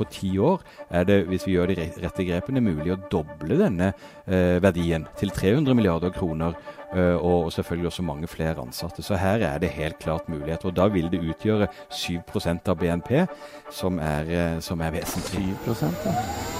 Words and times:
på 0.00 0.08
ti 0.10 0.32
år 0.40 0.64
er 0.88 1.06
det, 1.08 1.20
hvis 1.30 1.46
vi 1.48 1.56
gjør 1.56 1.72
de 1.72 1.88
rette 2.02 2.26
grepene, 2.26 2.64
mulig 2.64 2.94
å 2.94 3.00
doble 3.12 3.58
denne 3.60 3.92
eh, 4.26 4.58
verdien 4.62 5.06
til 5.20 5.32
300 5.36 5.76
milliarder 5.76 6.14
kroner. 6.16 6.56
Eh, 6.90 7.16
og, 7.16 7.52
selvfølgelig 7.54 7.90
også 7.92 8.02
mange 8.06 8.30
flere 8.30 8.64
ansatte. 8.64 9.04
Så 9.06 9.18
her 9.20 9.44
er 9.46 9.58
det 9.62 9.74
helt 9.76 10.00
klart 10.02 10.28
muligheter. 10.28 10.70
Og 10.72 10.76
da 10.76 10.88
vil 10.90 11.10
det 11.12 11.22
utgjøre 11.22 11.70
7% 11.90 12.72
av 12.72 12.80
BNP, 12.80 13.26
som 13.70 14.00
er, 14.02 14.32
eh, 14.32 14.56
som 14.60 14.80
er 14.80 14.96
vesentlig. 14.98 15.54
7 15.66 15.86
ja. 15.86 16.59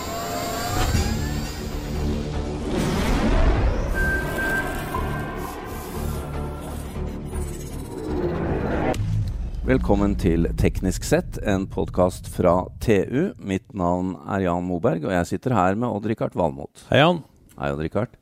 Velkommen 9.61 10.14
til 10.16 10.46
Teknisk 10.56 11.04
sett, 11.04 11.36
en 11.45 11.66
podkast 11.68 12.30
fra 12.32 12.62
TU. 12.80 13.34
Mitt 13.45 13.66
navn 13.77 14.14
er 14.32 14.46
Jan 14.46 14.64
Moberg, 14.64 15.02
og 15.05 15.12
jeg 15.12 15.27
sitter 15.28 15.52
her 15.52 15.77
med 15.77 15.84
Odd-Rikard 15.84 16.32
Valmot. 16.32 16.87
Hei, 16.88 17.02
Jan. 17.02 17.18
Hei, 17.59 17.68
Odd-Rikard. 17.74 18.15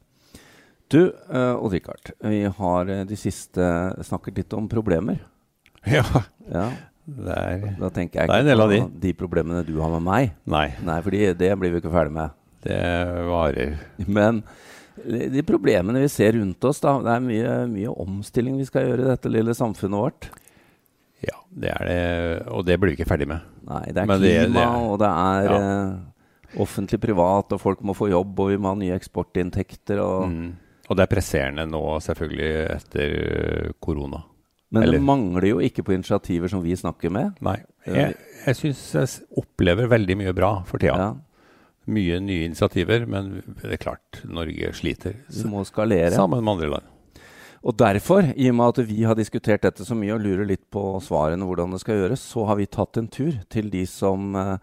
Du, 0.91 1.13
uh, 1.31 1.55
Odd-Rikard. 1.63 2.11
Vi 2.27 2.41
har 2.57 2.91
uh, 2.91 3.05
de 3.07 3.19
siste 3.21 3.69
snakket 4.09 4.41
litt 4.43 4.57
om 4.59 4.67
problemer. 4.71 5.23
Ja. 5.87 6.03
ja. 6.51 6.65
Det 7.07 7.37
er, 7.39 7.63
da 7.79 7.89
tenker 7.95 8.21
jeg 8.21 8.29
det 8.29 8.35
er 8.35 8.43
en 8.43 8.51
del 8.51 8.65
av 8.65 8.73
de. 8.75 8.81
de 9.07 9.15
problemene 9.17 9.63
du 9.65 9.77
har 9.79 9.95
med 9.95 10.05
meg. 10.05 10.35
Nei. 10.51 10.67
Nei, 10.85 10.99
fordi 11.07 11.23
det 11.39 11.53
blir 11.63 11.73
vi 11.73 11.81
ikke 11.81 11.95
ferdig 11.95 12.17
med. 12.19 12.35
Det 12.67 12.81
varer. 13.31 13.79
Men 14.11 14.43
de 15.07 15.47
problemene 15.47 16.03
vi 16.03 16.11
ser 16.13 16.35
rundt 16.35 16.67
oss, 16.67 16.83
da, 16.83 16.99
det 17.07 17.15
er 17.15 17.25
mye, 17.25 17.55
mye 17.71 17.95
omstilling 17.95 18.59
vi 18.59 18.67
skal 18.69 18.91
gjøre 18.91 19.07
i 19.07 19.11
dette 19.13 19.33
lille 19.33 19.55
samfunnet 19.57 20.03
vårt. 20.03 20.31
Ja, 21.25 21.41
det 21.51 21.73
er 21.75 21.89
det. 21.89 21.99
Og 22.55 22.63
det 22.67 22.79
blir 22.79 22.93
vi 22.93 23.01
ikke 23.01 23.09
ferdig 23.11 23.27
med. 23.31 23.43
Nei, 23.67 23.83
det 23.91 24.05
er 24.05 24.09
Men 24.11 24.23
klima, 24.23 24.39
det, 24.39 24.55
det 24.55 24.63
er, 24.63 24.87
og 24.87 24.97
det 25.03 25.11
er 25.11 25.51
ja. 25.51 25.59
uh, 25.59 26.63
offentlig 26.65 27.01
privat, 27.03 27.55
og 27.55 27.63
folk 27.63 27.85
må 27.87 27.97
få 27.99 28.11
jobb, 28.13 28.39
og 28.39 28.53
vi 28.53 28.59
må 28.61 28.73
ha 28.73 28.79
nye 28.79 28.97
eksportinntekter. 28.99 30.03
Og, 30.05 30.29
mm. 30.31 30.51
og 30.87 30.99
det 30.99 31.05
er 31.05 31.13
presserende 31.13 31.67
nå, 31.71 31.85
selvfølgelig, 32.07 32.53
etter 32.77 33.73
korona. 33.83 34.23
Men 34.69 34.85
Eller? 34.85 34.99
det 34.99 35.09
mangler 35.09 35.47
jo 35.49 35.63
ikke 35.65 35.83
på 35.87 35.95
initiativer 35.97 36.51
som 36.53 36.61
vi 36.63 36.77
snakker 36.77 37.13
med. 37.13 37.39
Nei. 37.45 37.57
Jeg, 37.89 38.19
jeg 38.45 38.59
syns 38.59 38.83
jeg 38.95 39.41
opplever 39.41 39.89
veldig 39.89 40.19
mye 40.21 40.35
bra 40.37 40.59
for 40.69 40.83
tida. 40.83 40.99
Ja. 41.01 41.09
Mye 41.89 42.19
nye 42.21 42.51
initiativer, 42.51 43.07
men 43.09 43.39
det 43.63 43.79
er 43.79 43.81
klart, 43.81 44.21
Norge 44.29 44.75
sliter. 44.77 45.17
Vi 45.33 45.49
må 45.49 45.65
skalere. 45.65 46.13
Sammen 46.13 46.45
med 46.45 46.53
andre 46.59 46.71
land. 46.75 46.91
Og 47.67 47.75
derfor, 47.79 48.23
i 48.37 48.49
og 48.53 48.57
med 48.59 48.73
at 48.73 48.89
vi 48.89 49.03
har 49.03 49.19
diskutert 49.19 49.65
dette 49.65 49.85
så 49.85 49.97
mye 49.99 50.15
og 50.15 50.23
lurer 50.23 50.47
litt 50.47 50.65
på 50.71 50.83
svarene 51.03 51.47
hvordan 51.47 51.75
det 51.75 51.81
skal 51.83 51.99
gjøres, 51.99 52.23
så 52.23 52.47
har 52.47 52.59
vi 52.61 52.69
tatt 52.71 53.01
en 53.01 53.11
tur 53.11 53.35
til 53.51 53.71
de 53.73 53.85
som 53.91 54.37
eh, 54.39 54.59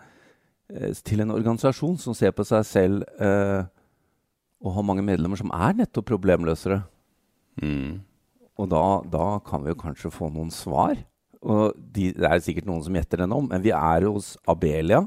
til 1.06 1.22
en 1.22 1.34
organisasjon 1.36 1.98
som 2.02 2.16
ser 2.18 2.32
på 2.36 2.46
seg 2.48 2.64
selv 2.68 3.04
eh, 3.22 3.68
og 4.66 4.78
har 4.78 4.88
mange 4.88 5.06
medlemmer 5.06 5.40
som 5.40 5.52
er 5.54 5.76
nettopp 5.78 6.08
problemløsere. 6.14 6.80
Mm. 7.62 8.00
Og 8.56 8.70
da, 8.72 8.86
da, 9.12 9.26
kan 9.46 9.64
vi 9.64 9.74
jo 9.74 9.80
kanskje 9.80 10.14
få 10.14 10.32
noen 10.32 10.52
svar. 10.54 10.96
Og 11.46 11.76
de, 11.76 12.10
det 12.16 12.26
er 12.26 12.42
sikkert 12.42 12.70
noen 12.70 12.82
som 12.86 12.96
gjetter 12.96 13.22
den 13.22 13.36
om, 13.36 13.50
men 13.52 13.62
vi 13.62 13.74
er 13.76 14.08
hos 14.08 14.34
Abelia. 14.50 15.04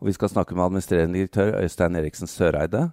Og 0.00 0.08
vi 0.08 0.14
skal 0.16 0.30
snakke 0.32 0.56
med 0.56 0.68
administrerende 0.68 1.18
direktør 1.18 1.58
Øystein 1.60 1.98
Eriksen 1.98 2.30
Søreide. 2.30 2.86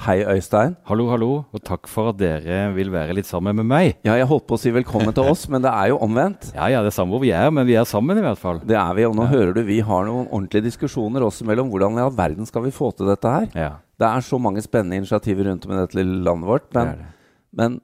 Hei, 0.00 0.22
Øystein. 0.24 0.78
Hallo, 0.88 1.10
hallo. 1.10 1.26
Og 1.52 1.60
takk 1.60 1.84
for 1.90 2.08
at 2.08 2.16
dere 2.16 2.70
vil 2.72 2.88
være 2.88 3.12
litt 3.18 3.28
sammen 3.28 3.52
med 3.58 3.66
meg. 3.68 3.98
Ja, 4.06 4.14
jeg 4.16 4.30
holdt 4.30 4.46
på 4.48 4.56
å 4.56 4.60
si 4.62 4.70
velkommen 4.72 5.12
til 5.12 5.28
oss, 5.28 5.42
men 5.52 5.60
det 5.60 5.68
er 5.68 5.90
jo 5.90 5.98
omvendt. 6.00 6.46
Ja, 6.54 6.70
ja, 6.72 6.80
det 6.80 6.88
er 6.88 6.96
samme 6.96 7.12
hvor 7.12 7.20
vi 7.20 7.34
er, 7.36 7.50
men 7.52 7.68
vi 7.68 7.76
er 7.76 7.84
sammen 7.84 8.16
i 8.16 8.24
hvert 8.24 8.40
fall. 8.40 8.62
Det 8.64 8.78
er 8.80 8.96
vi, 8.96 9.04
og 9.04 9.18
nå 9.18 9.26
ja. 9.26 9.32
hører 9.34 9.52
du 9.58 9.60
vi 9.68 9.76
har 9.84 10.08
noen 10.08 10.24
ordentlige 10.30 10.70
diskusjoner 10.70 11.26
oss 11.26 11.42
imellom. 11.44 11.68
Hvordan 11.68 12.00
i 12.00 12.04
all 12.06 12.16
verden 12.16 12.48
skal 12.48 12.64
vi 12.64 12.72
få 12.72 12.88
til 12.96 13.12
dette 13.12 13.34
her? 13.34 13.52
Ja. 13.52 13.70
Det 14.00 14.08
er 14.08 14.24
så 14.24 14.40
mange 14.40 14.64
spennende 14.64 15.02
initiativer 15.02 15.50
rundt 15.50 15.68
om 15.68 15.76
i 15.76 15.80
dette 15.82 16.00
lille 16.00 16.16
landet 16.24 16.48
vårt. 16.48 16.70
Men, 16.72 16.94
det 16.94 17.04
det. 17.04 17.12
men 17.60 17.78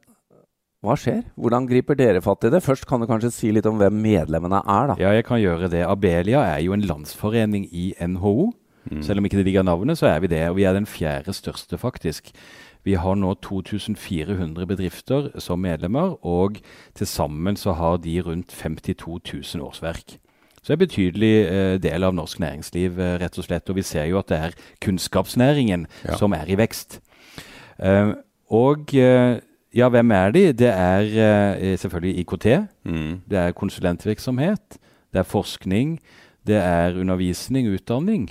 hva 0.89 0.97
skjer? 0.97 1.21
Hvordan 1.37 1.69
griper 1.69 2.01
dere 2.01 2.25
fatt 2.25 2.49
i 2.49 2.55
det? 2.57 2.65
Først 2.65 2.89
kan 2.89 3.05
du 3.05 3.11
kanskje 3.13 3.35
si 3.43 3.53
litt 3.53 3.69
om 3.69 3.77
hvem 3.77 4.01
medlemmene 4.09 4.65
er, 4.65 4.95
da. 4.95 5.03
Ja, 5.05 5.13
jeg 5.13 5.29
kan 5.29 5.45
gjøre 5.45 5.69
det. 5.69 5.85
Abelia 5.85 6.49
er 6.55 6.65
jo 6.65 6.73
en 6.73 6.89
landsforening 6.89 7.69
i 7.69 7.91
NHO. 8.01 8.55
Mm. 8.91 9.03
Selv 9.03 9.19
om 9.19 9.25
ikke 9.25 9.41
det 9.41 9.45
ligger 9.49 9.67
navnet, 9.67 9.99
så 9.99 10.07
er 10.07 10.21
vi 10.21 10.31
det. 10.31 10.49
Og 10.49 10.57
vi 10.57 10.67
er 10.69 10.77
den 10.77 10.87
fjerde 10.87 11.33
største, 11.33 11.79
faktisk. 11.79 12.31
Vi 12.87 12.95
har 12.95 13.17
nå 13.19 13.33
2400 13.43 14.67
bedrifter 14.67 15.33
som 15.43 15.59
medlemmer, 15.59 16.15
og 16.27 16.61
til 16.95 17.07
sammen 17.07 17.57
så 17.57 17.73
har 17.73 17.97
de 17.97 18.21
rundt 18.23 18.49
52 18.49 19.55
000 19.55 19.67
årsverk. 19.67 20.19
Så 20.63 20.73
det 20.73 20.75
er 20.75 20.79
en 20.81 20.89
betydelig 20.89 21.35
eh, 21.47 21.75
del 21.83 22.05
av 22.07 22.15
norsk 22.15 22.41
næringsliv, 22.43 22.99
eh, 22.99 23.17
rett 23.23 23.39
og 23.39 23.47
slett. 23.47 23.71
Og 23.71 23.77
vi 23.79 23.85
ser 23.87 24.07
jo 24.11 24.19
at 24.19 24.31
det 24.31 24.39
er 24.39 24.57
kunnskapsnæringen 24.83 25.87
ja. 26.05 26.17
som 26.19 26.35
er 26.35 26.47
i 26.51 26.59
vekst. 26.59 27.01
Eh, 27.79 28.15
og 28.51 28.95
eh, 28.95 29.39
ja, 29.75 29.89
hvem 29.89 30.11
er 30.11 30.31
de? 30.35 30.45
Det 30.53 30.71
er 30.71 31.11
eh, 31.61 31.79
selvfølgelig 31.79 32.19
IKT. 32.23 32.47
Mm. 32.85 33.21
Det 33.31 33.39
er 33.39 33.53
konsulentvirksomhet. 33.53 34.79
Det 35.13 35.23
er 35.23 35.23
forskning. 35.23 36.01
Det 36.47 36.57
er 36.57 36.99
undervisning, 36.99 37.69
utdanning. 37.75 38.31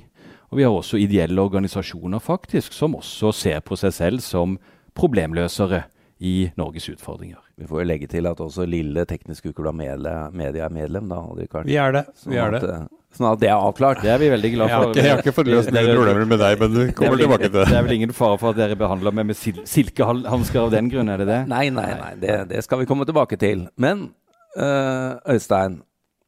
Og 0.56 0.60
vi 0.62 0.64
har 0.64 0.72
også 0.72 0.96
ideelle 1.04 1.44
organisasjoner 1.44 2.22
faktisk, 2.24 2.72
som 2.72 2.94
også 2.96 3.34
ser 3.36 3.60
på 3.60 3.76
seg 3.76 3.92
selv 3.92 4.22
som 4.24 4.54
problemløsere 4.96 5.82
i 6.24 6.46
Norges 6.56 6.86
utfordringer. 6.94 7.42
Vi 7.60 7.68
får 7.68 7.82
jo 7.82 7.88
legge 7.90 8.08
til 8.08 8.30
at 8.30 8.40
også 8.40 8.64
lille 8.64 9.04
Teknisk 9.04 9.50
Ukeblad 9.50 9.76
Media 9.76 10.70
er 10.70 10.72
medlem, 10.72 11.10
da. 11.12 11.18
Richard. 11.36 11.68
Vi 11.68 11.76
er 11.76 11.92
det. 11.92 12.06
vi 12.24 12.40
er 12.40 12.56
det. 12.56 12.62
Eh, 12.72 12.86
sånn 13.18 13.28
at 13.34 13.42
det 13.42 13.50
er 13.50 13.58
avklart. 13.58 14.00
Det 14.06 14.14
er 14.14 14.22
vi 14.22 14.30
veldig 14.32 14.52
glad 14.54 14.72
for. 14.72 14.96
Jeg 14.96 15.12
har 15.12 15.26
ikke, 15.26 15.34
fått 15.36 15.52
løst 15.52 15.74
mine 15.76 15.92
problemer 15.92 16.32
med 16.32 16.40
deg, 16.46 16.64
men 16.64 16.78
du 16.78 16.82
kommer 17.02 17.20
tilbake 17.20 17.50
til 17.50 17.56
det. 17.58 17.66
Det 17.74 17.80
er 17.82 17.88
vel 17.90 17.98
ingen 17.98 18.16
fare 18.16 18.40
for 18.40 18.56
at 18.56 18.62
dere 18.62 18.78
behandler 18.80 19.18
meg 19.20 19.28
med 19.34 19.40
sil 19.42 19.60
silkehansker 19.68 20.62
av 20.62 20.72
den 20.72 20.88
grunn, 20.94 21.12
er 21.12 21.20
det 21.20 21.28
det? 21.34 21.42
Nei, 21.52 21.66
nei, 21.68 21.90
nei. 22.00 22.14
Det, 22.24 22.38
det 22.54 22.64
skal 22.64 22.80
vi 22.80 22.88
komme 22.88 23.04
tilbake 23.12 23.36
til. 23.44 23.68
Men 23.76 24.08
øh, 24.56 25.36
Øystein, 25.36 25.82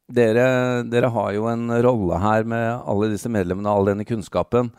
dere, 0.08 0.82
dere, 0.88 1.10
har 1.12 1.32
jo 1.36 1.48
en 1.50 1.68
rolle 1.84 2.20
her 2.22 2.46
med 2.48 2.68
alle 2.88 3.10
disse 3.12 3.30
medlemmene 3.32 3.68
og 3.68 3.80
all 3.80 3.90
denne 3.92 4.06
kunnskapen. 4.08 4.70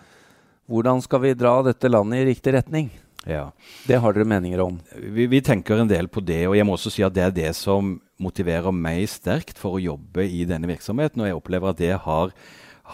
Hvordan 0.70 1.02
skal 1.06 1.24
vi 1.24 1.38
dra 1.38 1.60
dette 1.66 1.90
landet 1.90 2.24
i 2.24 2.28
riktig 2.32 2.54
retning? 2.58 2.90
Ja. 3.28 3.50
Det 3.88 4.00
har 4.00 4.16
dere 4.16 4.28
meninger 4.30 4.62
om? 4.64 4.78
Vi, 4.96 5.28
vi, 5.30 5.42
tenker 5.42 5.82
en 5.82 5.90
del 5.90 6.08
på 6.10 6.24
det. 6.26 6.44
Og 6.48 6.56
jeg 6.58 6.66
må 6.66 6.78
også 6.78 6.94
si 6.94 7.06
at 7.06 7.16
det 7.16 7.26
er 7.26 7.36
det 7.36 7.52
som 7.58 7.98
motiverer 8.22 8.74
meg 8.76 9.06
sterkt 9.12 9.60
for 9.60 9.78
å 9.78 9.84
jobbe 9.84 10.26
i 10.26 10.46
denne 10.50 10.70
virksomheten. 10.70 11.22
Og 11.22 11.30
jeg 11.30 11.40
opplever 11.40 11.74
at 11.74 11.82
det 11.82 11.94
har, 12.06 12.34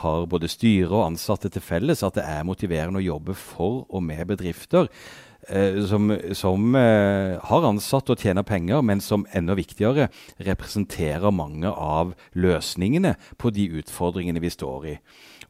har 0.01 0.27
både 0.31 0.51
styre 0.51 0.91
og 0.91 1.05
ansatte 1.11 1.51
til 1.51 1.63
felles 1.63 2.03
at 2.05 2.17
det 2.19 2.25
er 2.27 2.47
motiverende 2.47 3.01
å 3.03 3.07
jobbe 3.07 3.37
for 3.37 3.85
og 3.87 4.03
med 4.05 4.25
bedrifter 4.33 4.89
som, 5.85 6.09
som 6.33 6.75
eh, 6.75 7.35
har 7.41 7.67
ansatt 7.69 8.09
og 8.09 8.21
tjener 8.21 8.45
penger, 8.47 8.81
men 8.81 9.01
som 9.03 9.27
enda 9.35 9.55
viktigere 9.57 10.09
representerer 10.47 11.33
mange 11.35 11.69
av 11.69 12.15
løsningene 12.33 13.15
på 13.41 13.53
de 13.53 13.67
utfordringene 13.81 14.41
vi 14.43 14.53
står 14.53 14.89
i. 14.89 14.95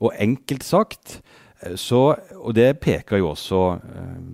Og 0.03 0.11
enkelt 0.19 0.65
sagt 0.67 1.19
eh, 1.61 1.77
så, 1.79 2.17
og 2.35 2.57
det 2.57 2.81
peker 2.83 3.21
jo 3.21 3.31
også 3.31 3.61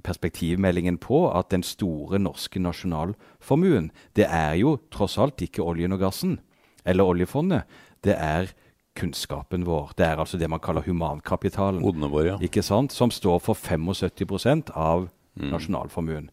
perspektivmeldingen 0.04 0.98
på, 1.02 1.28
at 1.30 1.52
den 1.54 1.64
store 1.64 2.20
norske 2.20 2.62
nasjonalformuen, 2.62 3.92
det 4.18 4.26
er 4.30 4.58
jo 4.64 4.80
tross 4.94 5.20
alt 5.22 5.42
ikke 5.46 5.64
oljen 5.66 5.94
og 5.94 6.02
gassen 6.08 6.40
eller 6.86 7.06
oljefondet. 7.06 7.70
Det 8.02 8.18
er 8.18 8.50
kunnskapen 8.98 9.66
vår. 9.66 9.94
Det 9.98 10.06
er 10.06 10.20
altså 10.20 10.38
det 10.38 10.50
man 10.50 10.60
kaller 10.60 10.84
humankapitalen. 10.86 11.82
Våre, 11.82 12.26
ja. 12.34 12.38
ikke 12.42 12.64
sant? 12.66 12.94
Som 12.94 13.12
står 13.14 13.40
for 13.40 13.56
75% 13.56 14.74
av 14.76 15.08
mm. 15.40 15.50
nasjonalformuen. 15.54 16.30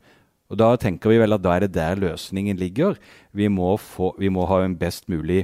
Og 0.49 0.57
Da 0.57 0.75
tenker 0.81 1.13
vi 1.13 1.21
vel 1.21 1.37
at 1.37 1.45
da 1.45 1.55
er 1.55 1.67
det 1.67 1.75
der 1.77 1.99
løsningen 2.01 2.57
ligger. 2.57 2.97
Vi 3.37 3.49
må, 3.53 3.77
få, 3.77 4.15
vi 4.19 4.31
må 4.33 4.47
ha 4.49 4.63
en 4.65 4.79
best 4.81 5.05
mulig 5.13 5.43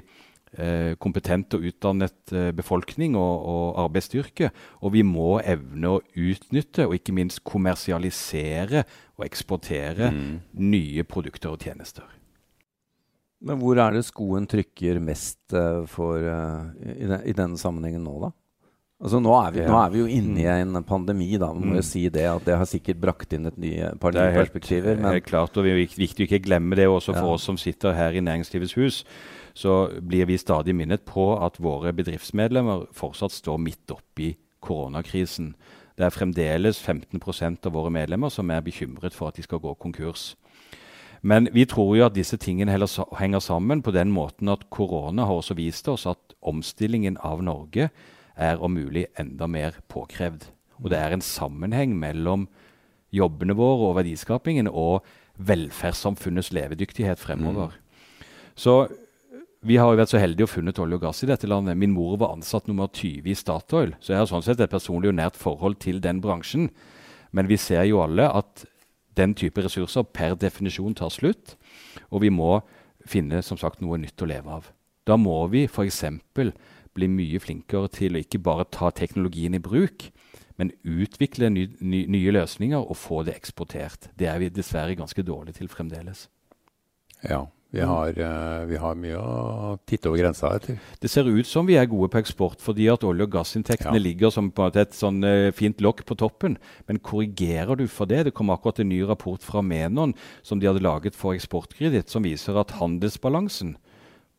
eh, 0.56 0.94
kompetent 0.96 1.52
og 1.56 1.66
utdannet 1.68 2.32
eh, 2.32 2.50
befolkning 2.56 3.16
og, 3.20 3.44
og, 3.44 3.66
arbeidsstyrke. 3.84 4.48
Og 4.80 4.94
vi 4.96 5.04
må 5.04 5.38
evne 5.44 5.92
å 5.92 6.02
utnytte 6.16 6.88
og 6.88 6.96
ikke 6.96 7.16
minst 7.16 7.44
kommersialisere 7.44 8.86
og 9.18 9.28
eksportere 9.28 10.10
mm. 10.14 10.34
nye 10.72 11.04
produkter 11.04 11.52
og 11.52 11.68
tjenester. 11.68 12.08
Men 13.44 13.60
hvor 13.60 13.76
er 13.76 13.92
det 13.92 14.06
skoen 14.06 14.46
trykker 14.48 15.02
mest 15.04 15.52
uh, 15.52 15.84
for, 15.90 16.16
uh, 16.16 16.70
i, 16.80 17.04
den, 17.04 17.18
i, 17.28 17.34
denne 17.36 17.60
sammenhengen 17.60 18.06
nå, 18.06 18.14
da? 18.22 18.30
Altså 19.04 19.18
nå 19.20 19.32
er, 19.36 19.50
vi, 19.52 19.64
nå 19.68 19.76
er, 19.76 19.90
vi, 19.92 19.98
jo 20.00 20.06
inne 20.08 20.40
i 20.40 20.46
en 20.48 20.78
pandemi, 20.88 21.26
da. 21.36 21.50
Man 21.52 21.74
må 21.74 21.76
jo 21.76 21.82
mm. 21.82 21.88
si 21.90 22.06
det. 22.08 22.24
At 22.24 22.46
det 22.46 22.56
har 22.56 22.68
sikkert 22.68 23.02
brakt 23.02 23.34
inn 23.36 23.50
et 23.50 23.58
nye, 23.60 23.90
par 24.00 24.16
nye 24.16 24.30
perspektiver. 24.32 24.96
Men 24.96 25.18
helt 25.18 25.26
klart, 25.28 25.52
og 25.52 25.66
det 25.66 25.74
er 25.74 25.82
viktig 25.84 26.24
å 26.24 26.28
ikke 26.30 26.40
glemme 26.46 26.78
det 26.78 26.86
også 26.88 27.12
for 27.12 27.28
ja. 27.28 27.34
oss 27.36 27.44
som 27.50 27.58
sitter 27.60 27.92
her 27.92 28.16
i 28.16 28.22
Næringslivets 28.24 28.78
hus. 28.80 29.02
Så 29.52 29.74
blir 30.00 30.24
vi 30.30 30.40
stadig 30.40 30.72
minnet 30.74 31.04
på 31.04 31.34
at 31.36 31.60
våre 31.60 31.92
bedriftsmedlemmer 31.92 32.88
fortsatt 32.96 33.36
står 33.36 33.60
midt 33.60 33.92
oppi 33.92 34.32
koronakrisen. 34.64 35.52
Det 36.00 36.08
er 36.08 36.16
fremdeles 36.16 36.80
15% 36.80 37.68
av 37.68 37.76
våre 37.76 37.92
medlemmer 37.92 38.32
som 38.32 38.48
er 38.50 38.64
bekymret 38.64 39.14
for 39.14 39.28
at 39.28 39.36
de 39.36 39.44
skal 39.44 39.60
gå 39.62 39.76
konkurs. 39.84 40.32
Men 41.20 41.48
vi 41.52 41.68
tror 41.68 41.92
jo 41.96 42.08
at 42.08 42.16
disse 42.16 42.40
tingene 42.40 42.72
henger 42.72 43.44
sammen 43.44 43.84
på 43.84 43.92
den 43.92 44.10
måten 44.12 44.48
at 44.48 44.66
korona 44.72 45.28
har 45.28 45.44
også 45.44 45.60
vist 45.60 45.88
oss 45.92 46.08
at 46.08 46.34
omstillingen 46.40 47.20
av 47.20 47.44
Norge 47.44 47.92
er 48.36 48.60
om 48.62 48.74
mulig 48.74 49.06
enda 49.20 49.46
mer 49.50 49.78
påkrevd. 49.92 50.48
Og 50.82 50.90
det 50.90 50.98
er 50.98 51.14
en 51.14 51.24
sammenheng 51.24 51.94
mellom 51.98 52.48
jobbene 53.14 53.54
våre 53.56 53.90
og 53.90 53.96
verdiskapingen 54.00 54.68
og 54.68 55.04
velferdssamfunnets 55.38 56.52
levedyktighet 56.54 57.18
fremover. 57.18 57.74
Mm. 57.74 58.26
Så 58.58 58.74
vi 59.64 59.78
har 59.80 59.88
jo 59.90 59.98
vært 59.98 60.12
så 60.12 60.20
heldige 60.20 60.44
å 60.44 60.50
funnet 60.50 60.78
olje 60.82 60.98
og 60.98 61.06
gass 61.06 61.22
i 61.24 61.30
dette 61.30 61.48
landet. 61.48 61.78
Min 61.80 61.94
mor 61.94 62.18
var 62.20 62.34
ansatt 62.34 62.68
nummer 62.68 62.90
20 62.92 63.30
i 63.32 63.36
Statoil, 63.38 63.94
så 64.00 64.12
jeg 64.12 64.20
har 64.20 64.28
sånn 64.28 64.44
sett 64.44 64.60
et 64.60 64.72
personlig 64.72 65.08
og 65.08 65.16
nært 65.16 65.38
forhold 65.40 65.78
til 65.80 66.02
den 66.04 66.20
bransjen. 66.24 66.68
Men 67.34 67.48
vi 67.50 67.58
ser 67.58 67.86
jo 67.88 68.02
alle 68.04 68.28
at 68.28 68.66
den 69.16 69.32
type 69.38 69.62
ressurser 69.62 70.04
per 70.04 70.36
definisjon 70.36 70.96
tar 70.98 71.12
slutt, 71.14 71.54
og 72.10 72.26
vi 72.26 72.32
må 72.34 72.58
finne 73.08 73.40
som 73.46 73.58
sagt 73.60 73.80
noe 73.80 73.98
nytt 74.00 74.20
å 74.20 74.28
leve 74.28 74.58
av. 74.58 74.68
Da 75.08 75.16
må 75.20 75.36
vi 75.52 75.64
f.eks. 75.68 76.02
bli 76.94 77.08
mye 77.10 77.40
flinkere 77.42 77.90
til 77.92 78.16
å 78.16 78.22
ikke 78.22 78.42
bare 78.42 78.68
ta 78.70 78.90
teknologien 78.94 79.56
i 79.56 79.62
bruk, 79.62 80.08
men 80.60 80.70
utvikle 80.86 81.50
ny, 81.50 81.66
ny, 81.80 82.04
nye 82.14 82.34
løsninger 82.36 82.78
og 82.78 82.96
få 82.98 83.24
det 83.26 83.34
eksportert. 83.34 84.08
Det 84.18 84.30
er 84.30 84.38
vi 84.42 84.52
dessverre 84.54 84.94
ganske 84.98 85.26
dårlige 85.26 85.58
til 85.58 85.70
fremdeles. 85.72 86.28
Ja, 87.24 87.46
vi 87.74 87.82
har, 87.82 88.08
uh, 88.14 88.66
vi 88.70 88.76
har, 88.78 88.94
mye 88.94 89.18
å 89.18 89.72
titte 89.88 90.06
over 90.06 90.20
grensa 90.20 90.52
etter. 90.54 90.76
Det 91.02 91.08
ser 91.10 91.26
ut 91.26 91.48
som 91.48 91.66
vi 91.66 91.74
er 91.80 91.88
gode 91.90 92.06
på 92.12 92.20
eksport, 92.20 92.60
fordi 92.62 92.86
at 92.92 93.02
olje- 93.06 93.26
og 93.26 93.32
gassinntektene 93.32 93.98
ja. 93.98 94.04
ligger 94.04 94.30
som 94.30 94.52
på 94.54 94.68
et 94.70 94.94
sånn 94.94 95.18
uh, 95.26 95.50
fint 95.56 95.82
lokk 95.82 96.04
på 96.06 96.14
toppen. 96.20 96.54
Men 96.86 97.02
korrigerer 97.02 97.80
du 97.80 97.88
for 97.90 98.06
det? 98.06 98.28
Det 98.28 98.34
kom 98.38 98.52
akkurat 98.54 98.78
en 98.78 98.92
ny 98.92 99.00
rapport 99.08 99.42
fra 99.42 99.64
Menon 99.64 100.14
som 100.46 100.62
de 100.62 100.70
hadde 100.70 100.84
laget 100.86 101.18
for 101.18 101.34
Eksportkreditt, 101.34 102.14
som 102.14 102.22
viser 102.22 102.60
at 102.62 102.76
handelsbalansen, 102.78 103.74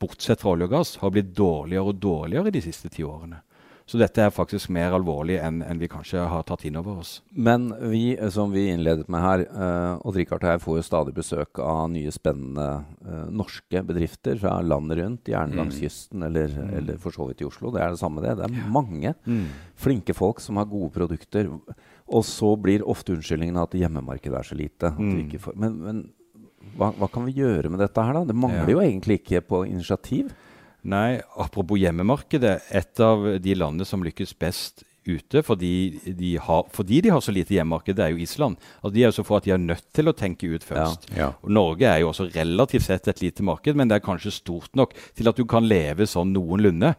bortsett 0.02 0.42
fra 0.44 0.54
olje 0.56 0.70
og 0.70 0.78
gass, 0.78 0.96
har 1.02 1.14
blitt 1.14 1.34
dårligere 1.36 1.92
og 1.92 2.00
dårligere 2.04 2.54
de 2.54 2.64
siste 2.66 2.92
ti 2.94 3.06
årene. 3.06 3.42
Så 3.86 4.00
dette 4.02 4.18
er 4.18 4.32
faktisk 4.34 4.72
mer 4.74 4.96
alvorlig 4.98 5.36
enn, 5.38 5.60
enn 5.62 5.78
vi 5.78 5.88
kanskje 5.90 6.24
har 6.26 6.46
tatt 6.50 6.64
inn 6.66 6.78
over 6.80 7.04
oss. 7.04 7.20
Men 7.30 7.68
vi, 7.92 8.16
som 8.34 8.50
vi 8.50 8.64
innledet 8.72 9.06
med 9.14 9.22
her, 9.22 9.44
uh, 9.54 10.02
Odd 10.02 10.18
Rikard 10.18 10.46
her 10.48 10.58
får 10.62 10.80
jo 10.80 10.86
stadig 10.88 11.14
besøk 11.14 11.62
av 11.62 11.84
nye, 11.94 12.10
spennende 12.14 12.66
uh, 13.06 13.28
norske 13.30 13.84
bedrifter 13.86 14.42
fra 14.42 14.56
landet 14.66 15.04
rundt, 15.04 15.30
gjerne 15.30 15.60
langs 15.60 15.78
mm. 15.78 15.84
kysten 15.84 16.26
eller, 16.26 16.50
mm. 16.50 16.74
eller, 16.80 16.98
for 17.04 17.14
så 17.14 17.30
vidt 17.30 17.46
i 17.46 17.50
Oslo. 17.52 17.70
Det 17.76 17.84
er 17.86 17.94
det 17.94 18.02
samme, 18.02 18.26
det. 18.26 18.34
Det 18.42 18.50
er 18.50 18.74
mange 18.74 19.14
mm. 19.22 19.46
flinke 19.86 20.18
folk 20.18 20.42
som 20.42 20.58
har 20.58 20.72
gode 20.72 20.90
produkter. 20.96 21.54
Og 22.10 22.26
så 22.26 22.56
blir 22.58 22.90
ofte 22.90 23.14
unnskyldningen 23.14 23.62
at 23.62 23.78
hjemmemarkedet 23.78 24.42
er 24.42 24.50
så 24.50 24.58
lite. 24.58 24.96
Mm. 24.98 25.30
Får, 25.46 25.62
men, 25.62 25.78
men 25.86 26.06
hva, 26.76 26.92
hva, 26.98 27.10
kan 27.12 27.28
vi 27.28 27.38
gjøre 27.40 27.72
med 27.72 27.82
dette 27.84 28.02
her, 28.02 28.18
da? 28.18 28.26
Det 28.28 28.36
mangler 28.38 28.72
ja. 28.72 28.76
jo 28.76 28.84
egentlig 28.84 29.20
ikke 29.22 29.44
på 29.46 29.62
initiativ. 29.70 30.34
Nei, 30.86 31.22
apropos 31.42 31.80
hjemmemarkedet. 31.82 32.60
Et 32.76 33.02
av 33.02 33.26
de 33.42 33.56
landene 33.58 33.88
som 33.88 34.04
lykkes 34.06 34.36
best 34.42 34.86
ute 35.06 35.42
fordi 35.46 36.00
de 36.18 36.32
har, 36.42 36.64
fordi 36.74 37.02
de 37.06 37.12
har 37.14 37.22
så 37.22 37.34
lite 37.34 37.54
hjemmemarked, 37.54 37.98
det 37.98 38.06
er 38.06 38.14
jo 38.14 38.24
Island. 38.26 38.58
Altså, 38.82 38.94
de 38.96 39.04
er 39.04 39.12
jo 39.12 39.18
så 39.20 39.26
få 39.28 39.38
at 39.40 39.48
de 39.48 39.54
er 39.54 39.62
nødt 39.62 39.86
til 39.96 40.10
å 40.10 40.16
tenke 40.18 40.50
ut 40.50 40.66
først. 40.66 41.10
Ja, 41.14 41.20
ja. 41.20 41.28
Og 41.46 41.54
Norge 41.54 41.90
er 41.90 42.02
jo 42.02 42.10
også 42.12 42.30
relativt 42.34 42.88
sett 42.88 43.10
et 43.12 43.22
lite 43.22 43.46
marked, 43.46 43.78
men 43.78 43.92
det 43.92 44.00
er 44.00 44.06
kanskje 44.06 44.34
stort 44.34 44.74
nok 44.78 44.96
til 45.18 45.30
at 45.30 45.38
du 45.38 45.46
kan 45.50 45.68
leve 45.68 46.10
sånn 46.10 46.34
noenlunde 46.36 46.96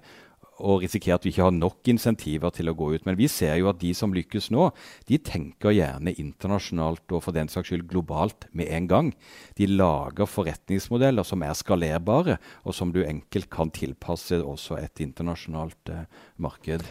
og 0.57 0.83
risikere 0.85 1.19
at 1.19 1.27
vi 1.27 1.33
ikke 1.35 1.47
har 1.47 1.55
nok 1.55 1.89
insentiver 1.91 2.53
til 2.55 2.71
å 2.71 2.77
gå 2.77 2.93
ut. 2.95 3.07
Men 3.09 3.19
vi 3.19 3.29
ser 3.31 3.59
jo 3.61 3.71
at 3.71 3.81
de 3.83 3.93
som 3.97 4.15
lykkes 4.17 4.49
nå, 4.55 4.71
de 5.09 5.19
tenker 5.21 5.75
gjerne 5.77 6.15
internasjonalt 6.17 7.17
og 7.17 7.25
for 7.27 7.37
den 7.37 7.51
saks 7.53 7.73
skyld 7.73 7.89
globalt 7.91 8.49
med 8.57 8.71
en 8.73 8.89
gang. 8.91 9.11
De 9.59 9.69
lager 9.69 10.29
forretningsmodeller 10.31 11.27
som 11.27 11.45
er 11.45 11.57
skalerbare, 11.59 12.39
og 12.65 12.77
som 12.77 12.95
du 12.95 13.03
enkelt 13.05 13.51
kan 13.53 13.73
tilpasse 13.75 14.41
også 14.43 14.81
et 14.81 15.05
internasjonalt 15.05 15.93
eh, 15.93 16.07
marked. 16.43 16.87